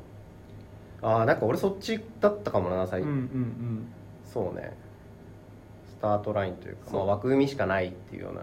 [1.03, 3.87] ああなんか俺そっちだったかもな最近、ん
[4.25, 4.75] そうね。
[5.91, 8.41] スタートラインというか、まあ、枠組みしかないっていうような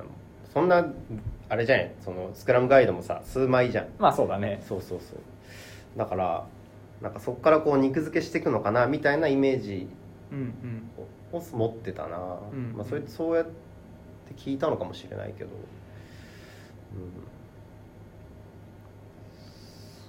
[0.53, 0.85] そんな
[1.49, 1.91] あれじゃない？
[2.01, 3.87] そのスクラムガイドもさ数枚じゃん。
[3.97, 4.63] まあそうだね。
[4.69, 5.19] そうそうそう。
[5.97, 6.45] だから
[7.01, 9.87] なんかそこからこう肉付けしていくのかなみたいなイメージ
[10.31, 10.89] うんうん。
[11.33, 12.17] を持ってたな、
[12.51, 13.51] うんまあ、それそうやって
[14.37, 15.49] 聞いたのかもしれないけど、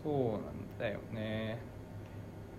[0.03, 0.41] そうなん
[0.79, 1.59] だよね。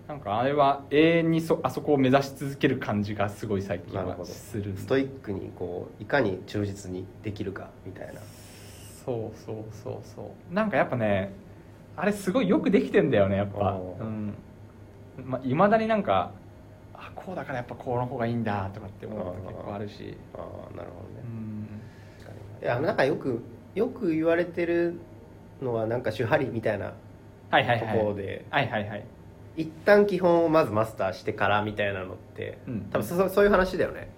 [0.08, 8.20] なんかあれは永遠にそあそこを目指し続ける感じがすごい最近はするうん、ストイックにこういかに忠実にできるかみたいな。
[9.04, 10.54] そうそうそうそう。
[10.54, 11.32] なんかやっぱね
[11.96, 13.78] あれすごいよくできてんだよねやっぱ。
[15.24, 16.32] まあ、まだになんか
[16.92, 20.16] あこうだからやっぱこの方がいいんだとかって思うこと結構あるし。
[20.34, 21.22] ああなるほどね。
[21.24, 22.62] う、ん。
[22.62, 23.42] いやなんかよく
[23.74, 25.00] よく言われてる
[25.62, 26.94] のはなんか手張りみたいなと
[27.50, 27.98] はいはいはい。
[27.98, 29.06] ころで、はいはいはい。
[29.56, 32.80] 一旦基本をまずマスターしてからみたいなのってうん。
[32.90, 34.08] 多分そそういう話だよね。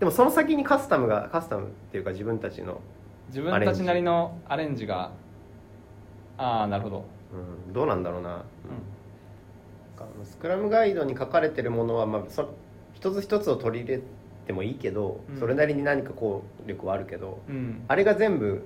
[0.00, 2.80] でもその先にカスタムがカスタムっていうか自分たちの、
[3.28, 5.12] 自分たちなりのアレンジが
[6.40, 7.04] ああなるほど、
[7.66, 8.44] うん、どうなんだろうな,、なん
[10.24, 12.48] スクラムガイドに書かれてるものは、まあ、そ
[12.94, 14.02] 一つ一つを取り入れ
[14.46, 15.38] てもいいけど、うん。
[15.38, 17.54] それなりに何か効力はあるけどうん。
[17.54, 18.64] うん、あれが全部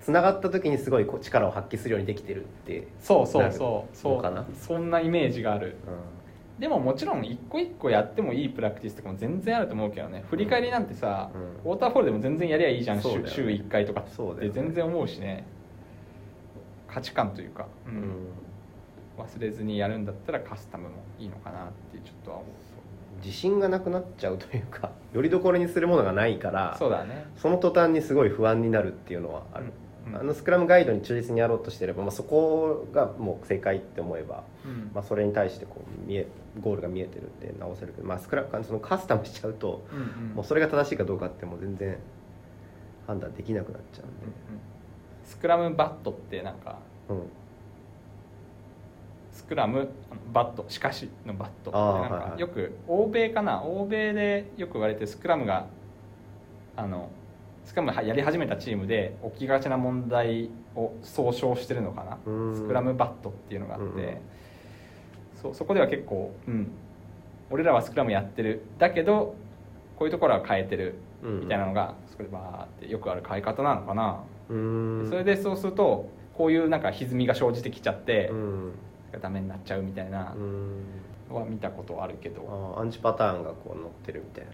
[0.00, 4.16] つながった時にすごいこう力を発揮するようにできてるって、そうそうそうそう。
[4.16, 5.76] のかなそんなイメージがある。
[6.56, 10.24] うでももちろん一個一個やってもいいプラクティスとかも全然あると思うけどね。
[10.30, 11.70] 振り返りなんてさ、うん。
[11.70, 13.30] ウォーターフォールでも全然やりゃいいじゃん、そうだよね。
[13.30, 14.54] 週週1回とかってそうだよね。
[14.54, 15.44] 全然思うしね
[16.88, 17.94] 価値観というか、うん。
[17.94, 18.08] んうん
[19.18, 22.46] 忘れずにやるんだったらカスタムもいいのかなってちょっとは思
[23.22, 27.26] 自信がなくなっちゃうというか よりどころにするものがないからうそうだね。
[27.36, 29.72] その途端にすごい不安になるっていうのはある、うん
[30.10, 34.90] あのスクラムガイドに忠実にやろうとしてれば、まあ、そこがもう正解って思えば、うん。
[34.94, 36.26] まあ、それに対してこう見え
[36.60, 40.34] ゴールが見えてるって直せるけど、まあ、スクラそのカスタムしちゃうと、うんうん。
[40.36, 41.98] もうそれが正しいかどうかってもう全然
[43.06, 44.16] 判断できなくなっちゃうんうんう
[44.56, 44.77] ん
[45.28, 47.22] スクラムバットってなんかで、うん。
[49.30, 49.90] スクラム
[50.32, 53.62] バットしかしのバットってなんかよく欧米かな？
[53.62, 55.66] 欧米でよく言われてるスクラムが
[56.76, 57.10] あの
[57.64, 62.18] スクラムやり始めたチームで起きがちな問題を総称してるのかな？
[62.24, 62.56] うん。
[62.56, 64.16] スクラムバットっていうのがあって、うんうん。
[65.42, 66.70] そうそこでは結構、うん、
[67.50, 68.62] 俺らはスクラムやってる。
[68.78, 69.36] だけど
[69.96, 70.94] こういうところは変えてる。
[71.22, 78.72] うんみたいなのがそこでバーってよくある変え方なのかな、うんそれでそうするとこういうなんか歪みが生じてきちゃってう、ん。
[79.22, 80.34] ダメになっちゃうみたいな
[81.30, 84.52] は見たことあるけど、アンチパターンがこう載ってるみたいな。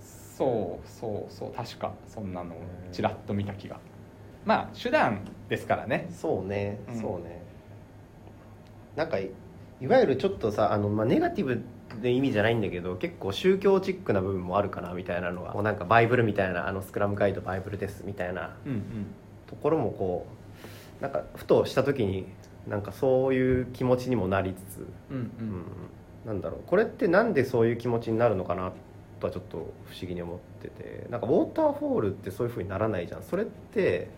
[0.00, 2.58] そうそうそう確かそんなのを
[2.92, 3.80] ちらっと見た気が。
[4.44, 6.06] まあ手段ですからね。
[6.10, 7.00] そうね、うん。
[7.00, 7.42] そうね。
[8.94, 9.30] なんかい
[9.80, 11.62] いわゆるちょっとさあの、まあ、ネガティブ
[12.00, 18.56] で意味じゃないんだけど結構宗教チックな部分もあるかなみたいなのはこうなんかバイブルみたいなあのスクラムガイドバイブルですみたいな
[19.46, 20.26] ところもこ
[21.00, 22.26] うなんかふとした時に
[22.68, 25.64] なんかそういう気持ちにもなりつつ、うんううんん
[26.26, 26.60] なんだろう。
[26.66, 28.72] これってなんでそういう気持ちになるのかな
[29.20, 33.22] とはちょっと不思議に思っててなんかウォーターフォールってそういう風にならないじゃん。
[33.22, 34.08] それって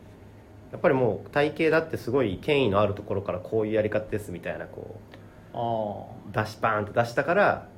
[0.72, 5.19] やっぱりもう体系だってすごい権威のあるところからこういうやり方ですみたいなこあう
[5.52, 7.68] 出しバーンって出したから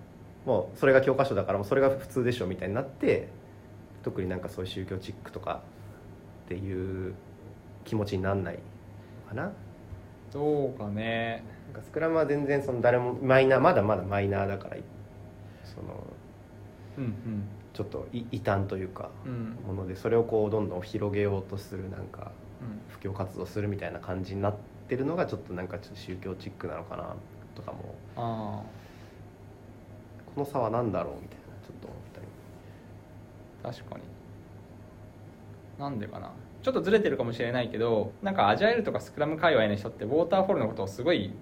[0.44, 3.28] もうそれが教科書だからもうそれが普通でしょみたいになって
[4.02, 5.62] 特になんかそういう宗教チックとか
[6.46, 7.14] っていう
[7.84, 8.60] 気持ちになんないの
[9.28, 9.44] かな。
[9.44, 9.52] あ
[10.32, 11.44] どうかね。
[11.72, 14.76] なんかスクラムは全然その誰もマイナーまだまだマイナーだから
[15.64, 16.04] その
[16.98, 19.32] うんちょっとい異端というかうん
[19.68, 19.76] うん。
[19.76, 22.80] ものでそれをこうどんどん広げようとするなんかうん。
[22.88, 24.54] 布教活動するみたいな感じになっ
[24.88, 27.14] てるのがちょっとなんかちょっと宗教チックなのかな
[27.54, 27.94] とかも。
[28.16, 28.62] あ
[30.34, 32.20] この差は何だろうみたいなちょっと思った
[33.70, 33.76] り。
[33.76, 34.02] 確かに。
[35.78, 36.30] なんでかな。
[36.62, 41.32] ちょっとずれてるかもしれないけどなんかアジャイルとかスクラム界隈の人ってウォーターフォールのことをすごい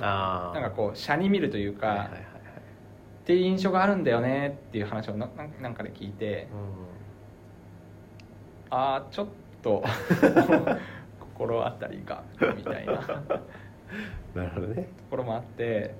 [0.00, 5.28] ああなんかこう車に見るというか、はいはいはいはいっていう印象があるんだよねっていう話をな
[5.60, 6.46] なんかで聞いて
[8.70, 9.26] ああちょっ
[9.62, 9.82] と
[11.18, 12.22] 心当たりが
[12.56, 12.92] みたいな
[14.36, 14.88] なるほどね。
[15.10, 15.94] ころもあって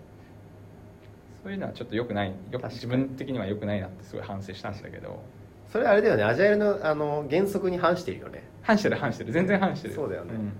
[1.46, 2.32] そういうのはちょっと良くない。
[2.50, 5.22] よ自分的には良くないなってすごい反省したんだけど。
[5.70, 6.24] それあれだよね。
[6.24, 8.42] アジャイルのあの原則に反してるよね。
[8.62, 9.32] 反してる反してる。
[9.32, 9.94] 全然反してる。
[9.94, 10.34] そうだよね。
[10.34, 10.52] ん。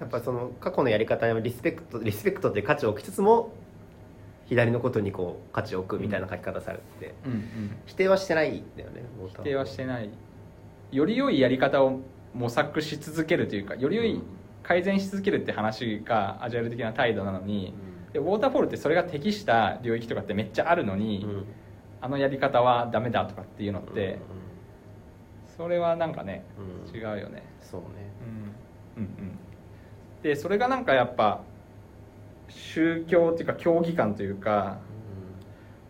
[0.00, 3.52] やっぱその過去のやり方にリスペクトリスペクトって価値を置きつつも
[4.46, 7.76] 左のことにこう価値を置くみたいな書き方されてて、うんうん。
[7.84, 9.02] 否定はしてないんだよね
[9.36, 10.08] 否定はしてない。
[10.92, 12.00] より良いやり方を
[12.32, 14.22] 模索し続けるというかより良い
[14.70, 17.74] 改善し続けるって話がアジャイル的な態度なのに
[18.12, 21.44] でウォーターフォールってそれが適した領域とかってめっちゃあるのに、うん。
[22.00, 24.20] あのやり方はダメだとかっていうのって、
[25.54, 26.96] それはなんかねうん。
[26.96, 27.86] 違うよね、そうね。
[28.96, 29.38] うん、うんうん。
[30.22, 31.42] でそれがなんかやっぱ
[32.48, 34.78] 宗教っていうか教義観というか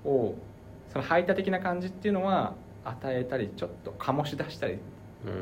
[0.07, 0.35] を
[0.89, 2.55] その排他的な感じっていうのは
[2.85, 4.81] 与えたりちょっと醸し出したりうん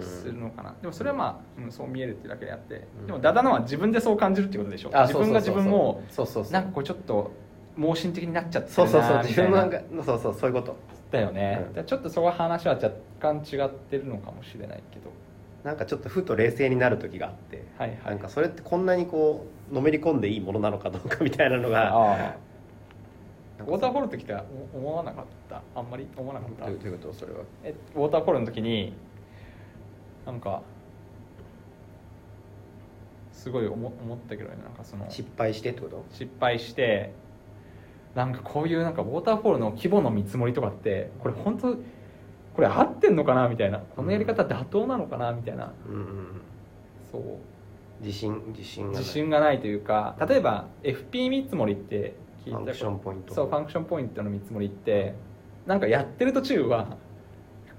[0.01, 3.07] するのかな、でもそれはまあ、うん、そう見えるっていうだけであって、うん。
[3.07, 4.91] でもダダのは自分でそう感じるっていうことでしょ。
[4.93, 6.53] あ自分が自分もそうそうそう。
[6.53, 7.31] なんかこうちょっと
[7.77, 9.19] 盲信的になっちゃってるそうそうそう。
[9.19, 10.77] 自分のなんかそうそうそういうこと。
[11.11, 11.85] だよね、うん。
[11.85, 15.11] ちょっとそこは話は若干違ってるのかもしれないけど。
[15.65, 17.99] なんかちょっとふと冷静になる時があって、はいはい。
[18.07, 22.37] なんかそれってこんなにこうのめり込んでいいものなのかどうかみたいなのが
[23.59, 24.37] ウォーターフォールの時って
[24.73, 25.63] 思わなかった？
[25.75, 26.67] あんまり思わなかった？
[26.67, 27.13] どういうこと？
[27.13, 27.41] それは。
[27.65, 28.93] えウォーターフォールの時に
[30.29, 30.61] なんか
[33.33, 36.05] すごい思思ったけどねなんかその失敗してってこと？
[36.13, 37.15] 失敗して
[38.15, 41.77] なんかこういうなんかウォーターフォールの規模の見積もりとかってこれ本当
[42.55, 43.49] これ合ってんのかな？
[43.49, 43.79] みたいな。
[43.79, 45.33] このやり方妥当なのかな？
[45.33, 45.73] みたいな。
[45.89, 46.41] うんうん
[47.11, 47.23] そう。
[48.05, 49.01] 自信自信がない。
[49.01, 52.15] 自信がないというか例えば FP 見積もりって
[52.45, 53.35] 聞いたファンクションポイント。
[53.35, 55.15] そうファンクションポイントの見積もりって
[55.67, 56.97] なんかやってる途中は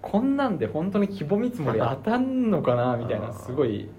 [0.02, 3.90] こんなんで本当に規模見積もり当たんのかなみたいなすごい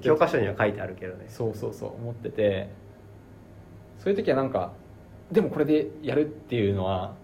[0.00, 1.26] 教科書には書いてあるけどね。
[1.28, 2.68] そうそうそう思ってて。
[3.98, 4.72] そういう時はなんか
[5.30, 7.14] でもこれでやるっていうのは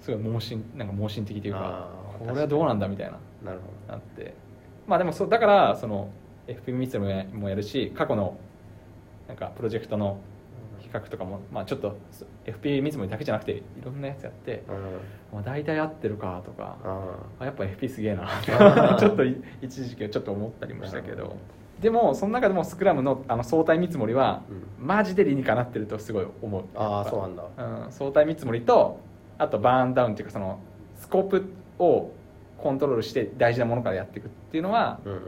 [0.00, 1.88] すごい盲信なんか盲信的というか
[2.18, 4.34] これはどうなんだみたいななるほなって。
[4.86, 6.10] まあでもそうだからその
[6.46, 8.38] FP ミスもやもやるし過去の
[9.26, 10.18] なんかプロジェクトの
[10.86, 11.98] 比較とかも、まあ、ちょっと
[12.44, 14.80] FP 見積もりだけじゃなくていろんなやつやって、どうん。
[15.32, 17.44] まあ、大体合ってるかとかああ。
[17.44, 18.26] やっぱ FP すげえな。
[18.28, 21.36] ー ちょっとい一時期はちょっと思ったりもしたけど。
[21.80, 24.42] でもその中でもスクラムのあの相対見積もりは
[24.78, 24.86] うん。
[24.86, 26.64] マジで理にかなってるとすごい思う。
[26.74, 27.42] ああそうなんだ。
[27.84, 29.00] うん、相対見積もりと
[29.38, 30.60] あとバーンダウンっていうかその
[30.94, 31.44] スコープ
[31.78, 32.12] を
[32.58, 35.20] コントロールして大事なものからやっていくっていうのはうんうん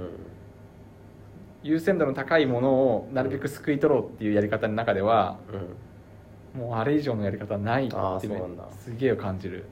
[1.62, 5.38] 優先度の高いものをなるべく救い取ろうっていうやり方の中では
[6.54, 6.61] うん。
[6.61, 8.68] もうあれ以上のやり方はないっていうあーそうねなんだ。
[8.72, 9.64] すげえ感じる。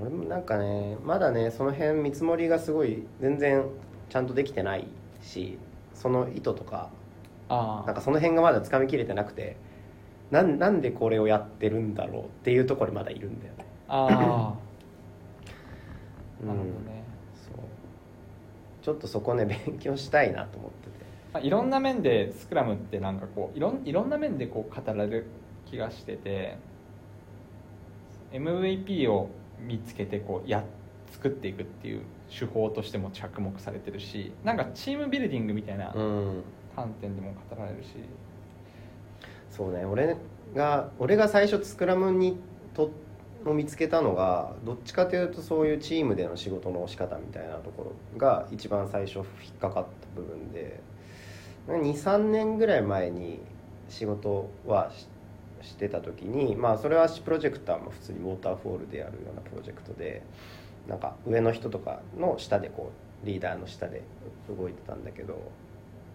[0.00, 3.64] 俺もなんかねまだねその辺見積もりがすごい全然
[4.08, 4.86] ちゃんとできてない
[5.22, 5.58] し
[5.94, 6.90] その意図とか
[7.50, 9.56] あなんかその辺がまだつかみきれてなくて
[10.30, 13.66] なんなんでこれをやってるんだろうっていうところにまだいるんだよね。
[13.88, 14.54] ああ
[16.42, 16.48] うん。
[16.48, 16.99] なるほどね、
[18.82, 20.90] ちょっとそこね勉強したいなと思ってて。
[21.32, 25.26] まあ、いろんな面でスクラムってなんかこういろんいろんな面でこう語られる
[25.64, 26.56] 気がしてて
[28.32, 30.64] MVP を見つけてこうや
[31.12, 36.42] 作っていくっていう手法としても着目されてるしなんかチームビルディングみたいなうん。
[36.74, 37.88] 観点でも語られるし、
[39.50, 40.16] そうね俺
[40.54, 42.38] が俺が最初スクラムに
[42.74, 42.90] と
[43.46, 49.26] を見つけたのがどっちかというとそういうチームでの仕事の仕方みたいなところが一番最初引っ
[49.60, 50.80] かかった部分で
[51.68, 53.40] 23年ぐらい前に
[53.88, 55.08] 仕事はし
[55.62, 60.22] してた時にまあそれはプロジェクターも普通にウォーターフォールでやるようなプロジェクトで
[60.88, 64.02] なんか上の人とかの下でこうリーダーの下で
[64.48, 65.52] 動いてたんだけど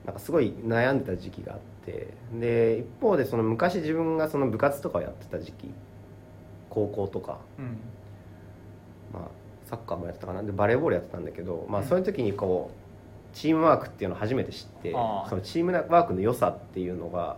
[0.06, 5.72] なんかすごい悩んでた時期があってで一方でその昔自分がその部活とかをやってた時期
[6.76, 7.66] 高校とか、うん。
[9.14, 9.30] まあ、
[9.64, 10.44] サッカーもやってたかな。
[10.44, 11.88] でバレーボールやってたんだけど、まあ、うん。
[11.88, 12.70] そういう時にこ
[13.34, 17.38] うチームワークっていうのを初めて知ってそのチームワークの良さっていうのが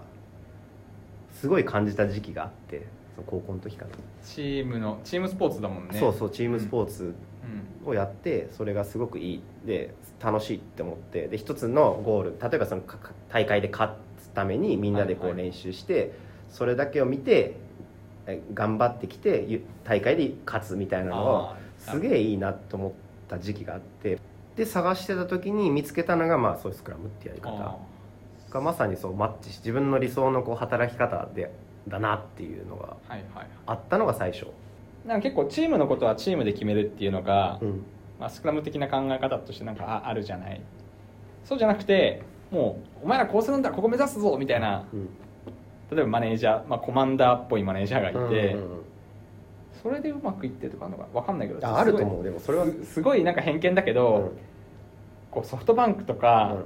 [1.31, 3.91] すごい感じた時期があってその高校の時かな、
[4.23, 5.99] チームのチームスポーツだもんね。
[5.99, 7.15] そうそうチームスポーツ
[7.83, 7.87] うん。
[7.87, 9.43] をやってそれがすごくいい。
[9.65, 12.81] で楽しいって思ってで一つのゴール例えばその
[13.29, 16.13] 大会で勝つためにみんなでこう練習して、
[16.49, 17.55] それだけを見てえ
[18.53, 22.91] 頑張ってきてゆ大会で勝つみたいなのをすげえいいなと思っ
[23.27, 24.19] た時期があって
[24.55, 27.51] で探してた時に見つけたのがまあそういうスクラムってやり方。
[27.51, 27.77] あ
[28.49, 31.51] がまさにそうマッチし自分の理想のこう働き方で
[31.87, 32.95] だなっていうのが
[33.65, 34.47] あったのが最初、
[35.05, 37.83] なんか結構チームのことはチームで決めるっていうのが、うん。
[38.19, 40.61] まあ、スクラム的な考え方としてなんかああるじゃない。
[41.45, 45.09] そうじゃなくてもうお前らこうするんだここ目指すぞみたいなうん
[45.91, 48.81] 例えばマネージャー、まあ、コマンダーっぽいマネージャーがいて、うんうんうん。
[49.81, 52.23] それでうまくいってとかあるのか分かんないけどああると思う。
[52.23, 54.33] でもそれはすすごいなんか偏見だけど、
[55.31, 56.57] こうソフトバンクとか、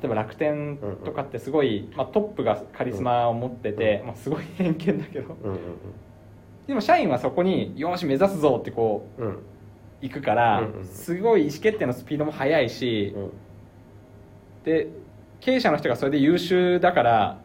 [0.04, 5.58] えば楽天とかってすごい、まあ、トップがカリスマを持ってて、まあ、すごい偏見だけどうんうん
[6.68, 9.28] でも社員はそこによし目指すぞってこううん。
[9.28, 9.38] うん
[10.00, 10.84] 行くから、うんうん。
[10.84, 13.32] すごい意思決定のスピードも速いし、うん。
[14.64, 14.86] で
[15.40, 17.40] 経営者の人がそれで優秀だから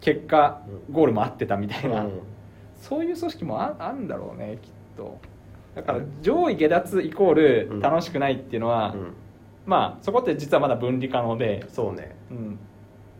[0.00, 0.94] 結果うん。
[0.94, 2.20] ゴールも合ってたみたいな、うん。
[2.80, 5.18] そういう組織もああるんだろうねきっと。
[5.74, 9.14] だから上位下脱イコール楽しくないっていうのは、うん。
[9.66, 12.16] まあそこって実はまだ分離可能で、そうね。
[12.30, 12.58] うん、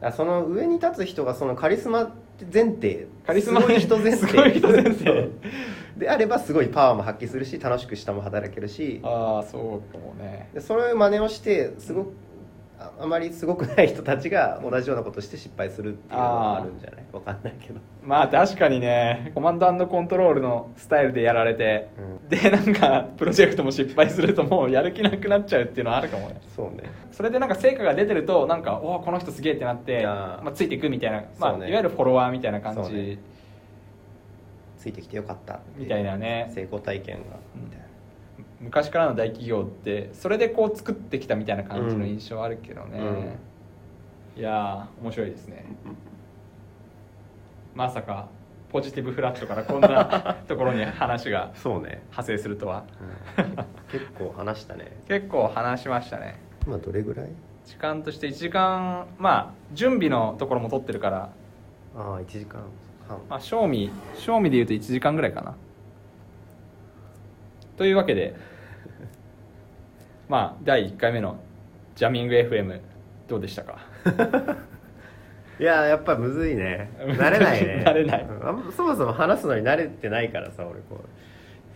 [0.00, 2.14] だその上に立つ人がそのカリスマ
[2.52, 3.06] 前提。
[3.26, 4.16] カリスマ人前提。
[4.16, 5.28] すごい人前提。
[5.98, 9.00] であればすごいパワーも発揮するし楽しく下も働けるし。
[9.02, 10.48] ああそうかもね。
[10.54, 12.12] でそれを真似をしてすごく
[12.98, 17.04] ああまりすごくない人たちが同じようなことして失敗するっていうのがあるんじゃない？
[17.12, 19.32] わかんないけど、まあ確かにね。
[19.34, 26.40] コマンドコントロールのスタイルでやられてうん、でなんかプロジェクトも失敗するともうやる気なくなっちゃうっていうのはあるかもね。
[26.54, 26.90] そうね。
[27.12, 31.68] それでなんか成果が出てるとなんかおおこの人すげえってなってまあ、ついていくみたいな、まあね。
[31.68, 33.18] いわゆるフォロワーみたいな感じ、ね。
[34.78, 36.52] ついてきてよかったみたいなね。
[36.54, 37.22] 成功体験が
[37.56, 37.64] うん。
[37.64, 37.77] みたいな
[38.60, 43.36] 昔からの大企業ってそれでこう作ってきたみたいな感じの印象あるけどね、
[44.36, 45.64] いやー面白いですね。
[47.74, 48.28] まさか
[48.70, 52.84] ポジティブフラットからこんな ところに話がそうね、派生するとは。
[53.38, 53.56] うん。
[53.90, 54.92] 結構話したね。
[55.08, 56.36] 結構話しましたね。
[56.66, 57.28] 今どれぐらい？
[57.64, 61.30] 時間として1時間まあ準備のところも取ってるから。
[61.96, 62.60] ああ1時間
[63.08, 63.18] 半。
[63.30, 65.54] まあ賞味賞味でいうと1時間ぐらいかな
[67.78, 68.34] というわけで
[70.28, 71.38] まあ第1回目の
[71.94, 72.80] ジャミング FM
[73.28, 73.78] どうでしたか？
[75.60, 76.90] いややっぱむずいね。
[76.98, 77.82] 慣れないね。
[77.84, 78.26] 慣れない。
[78.76, 81.00] そもそも話すのに慣れてないからさ俺こ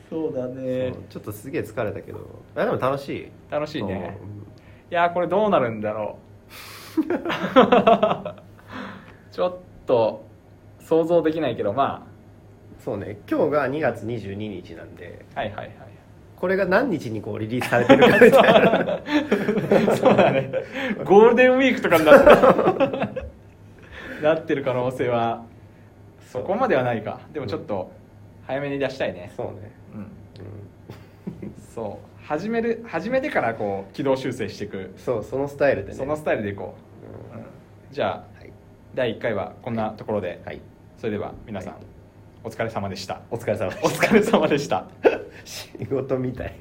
[0.09, 2.21] そうだう、そうちょっとすげえ疲れたけど。
[2.55, 3.29] あでも楽しい。
[3.51, 4.19] 楽しいね。
[4.23, 4.27] う。
[4.27, 4.45] んい
[4.91, 6.19] やーこれどうなるんだろ
[6.99, 7.03] う。
[9.33, 10.25] ちょっと
[10.81, 12.07] 想像できないけどま
[12.85, 13.19] そうね。
[13.31, 15.73] 今日が2月22日なんであはいはいはい。
[16.37, 18.31] これが何日にこうリリースされてるかみたい
[19.87, 19.95] な。
[19.95, 20.51] そうだね。
[21.05, 23.23] ゴールデンウィークとかになって
[24.21, 25.45] なってる可能性は
[26.27, 27.21] そこまではないか。
[27.33, 27.93] でもちょっと
[28.49, 29.31] 早めに出したいね。
[29.37, 30.01] そうね、うん。
[30.01, 32.27] うん、そう。
[32.27, 34.93] 始める始めてからこう軌道修正していく。
[34.97, 35.95] そうそのスタイルでね。
[35.95, 36.75] そのスタイルでいこ
[37.33, 37.45] う、うん。
[37.93, 38.53] じゃあはい、
[38.93, 40.61] 第1回はこんなところで、はい、
[40.97, 41.92] それでは皆さん、はい
[42.45, 43.21] お疲れ様でした。
[43.31, 44.87] お疲れ様でお疲れ様でした。
[45.45, 46.55] 仕事みたい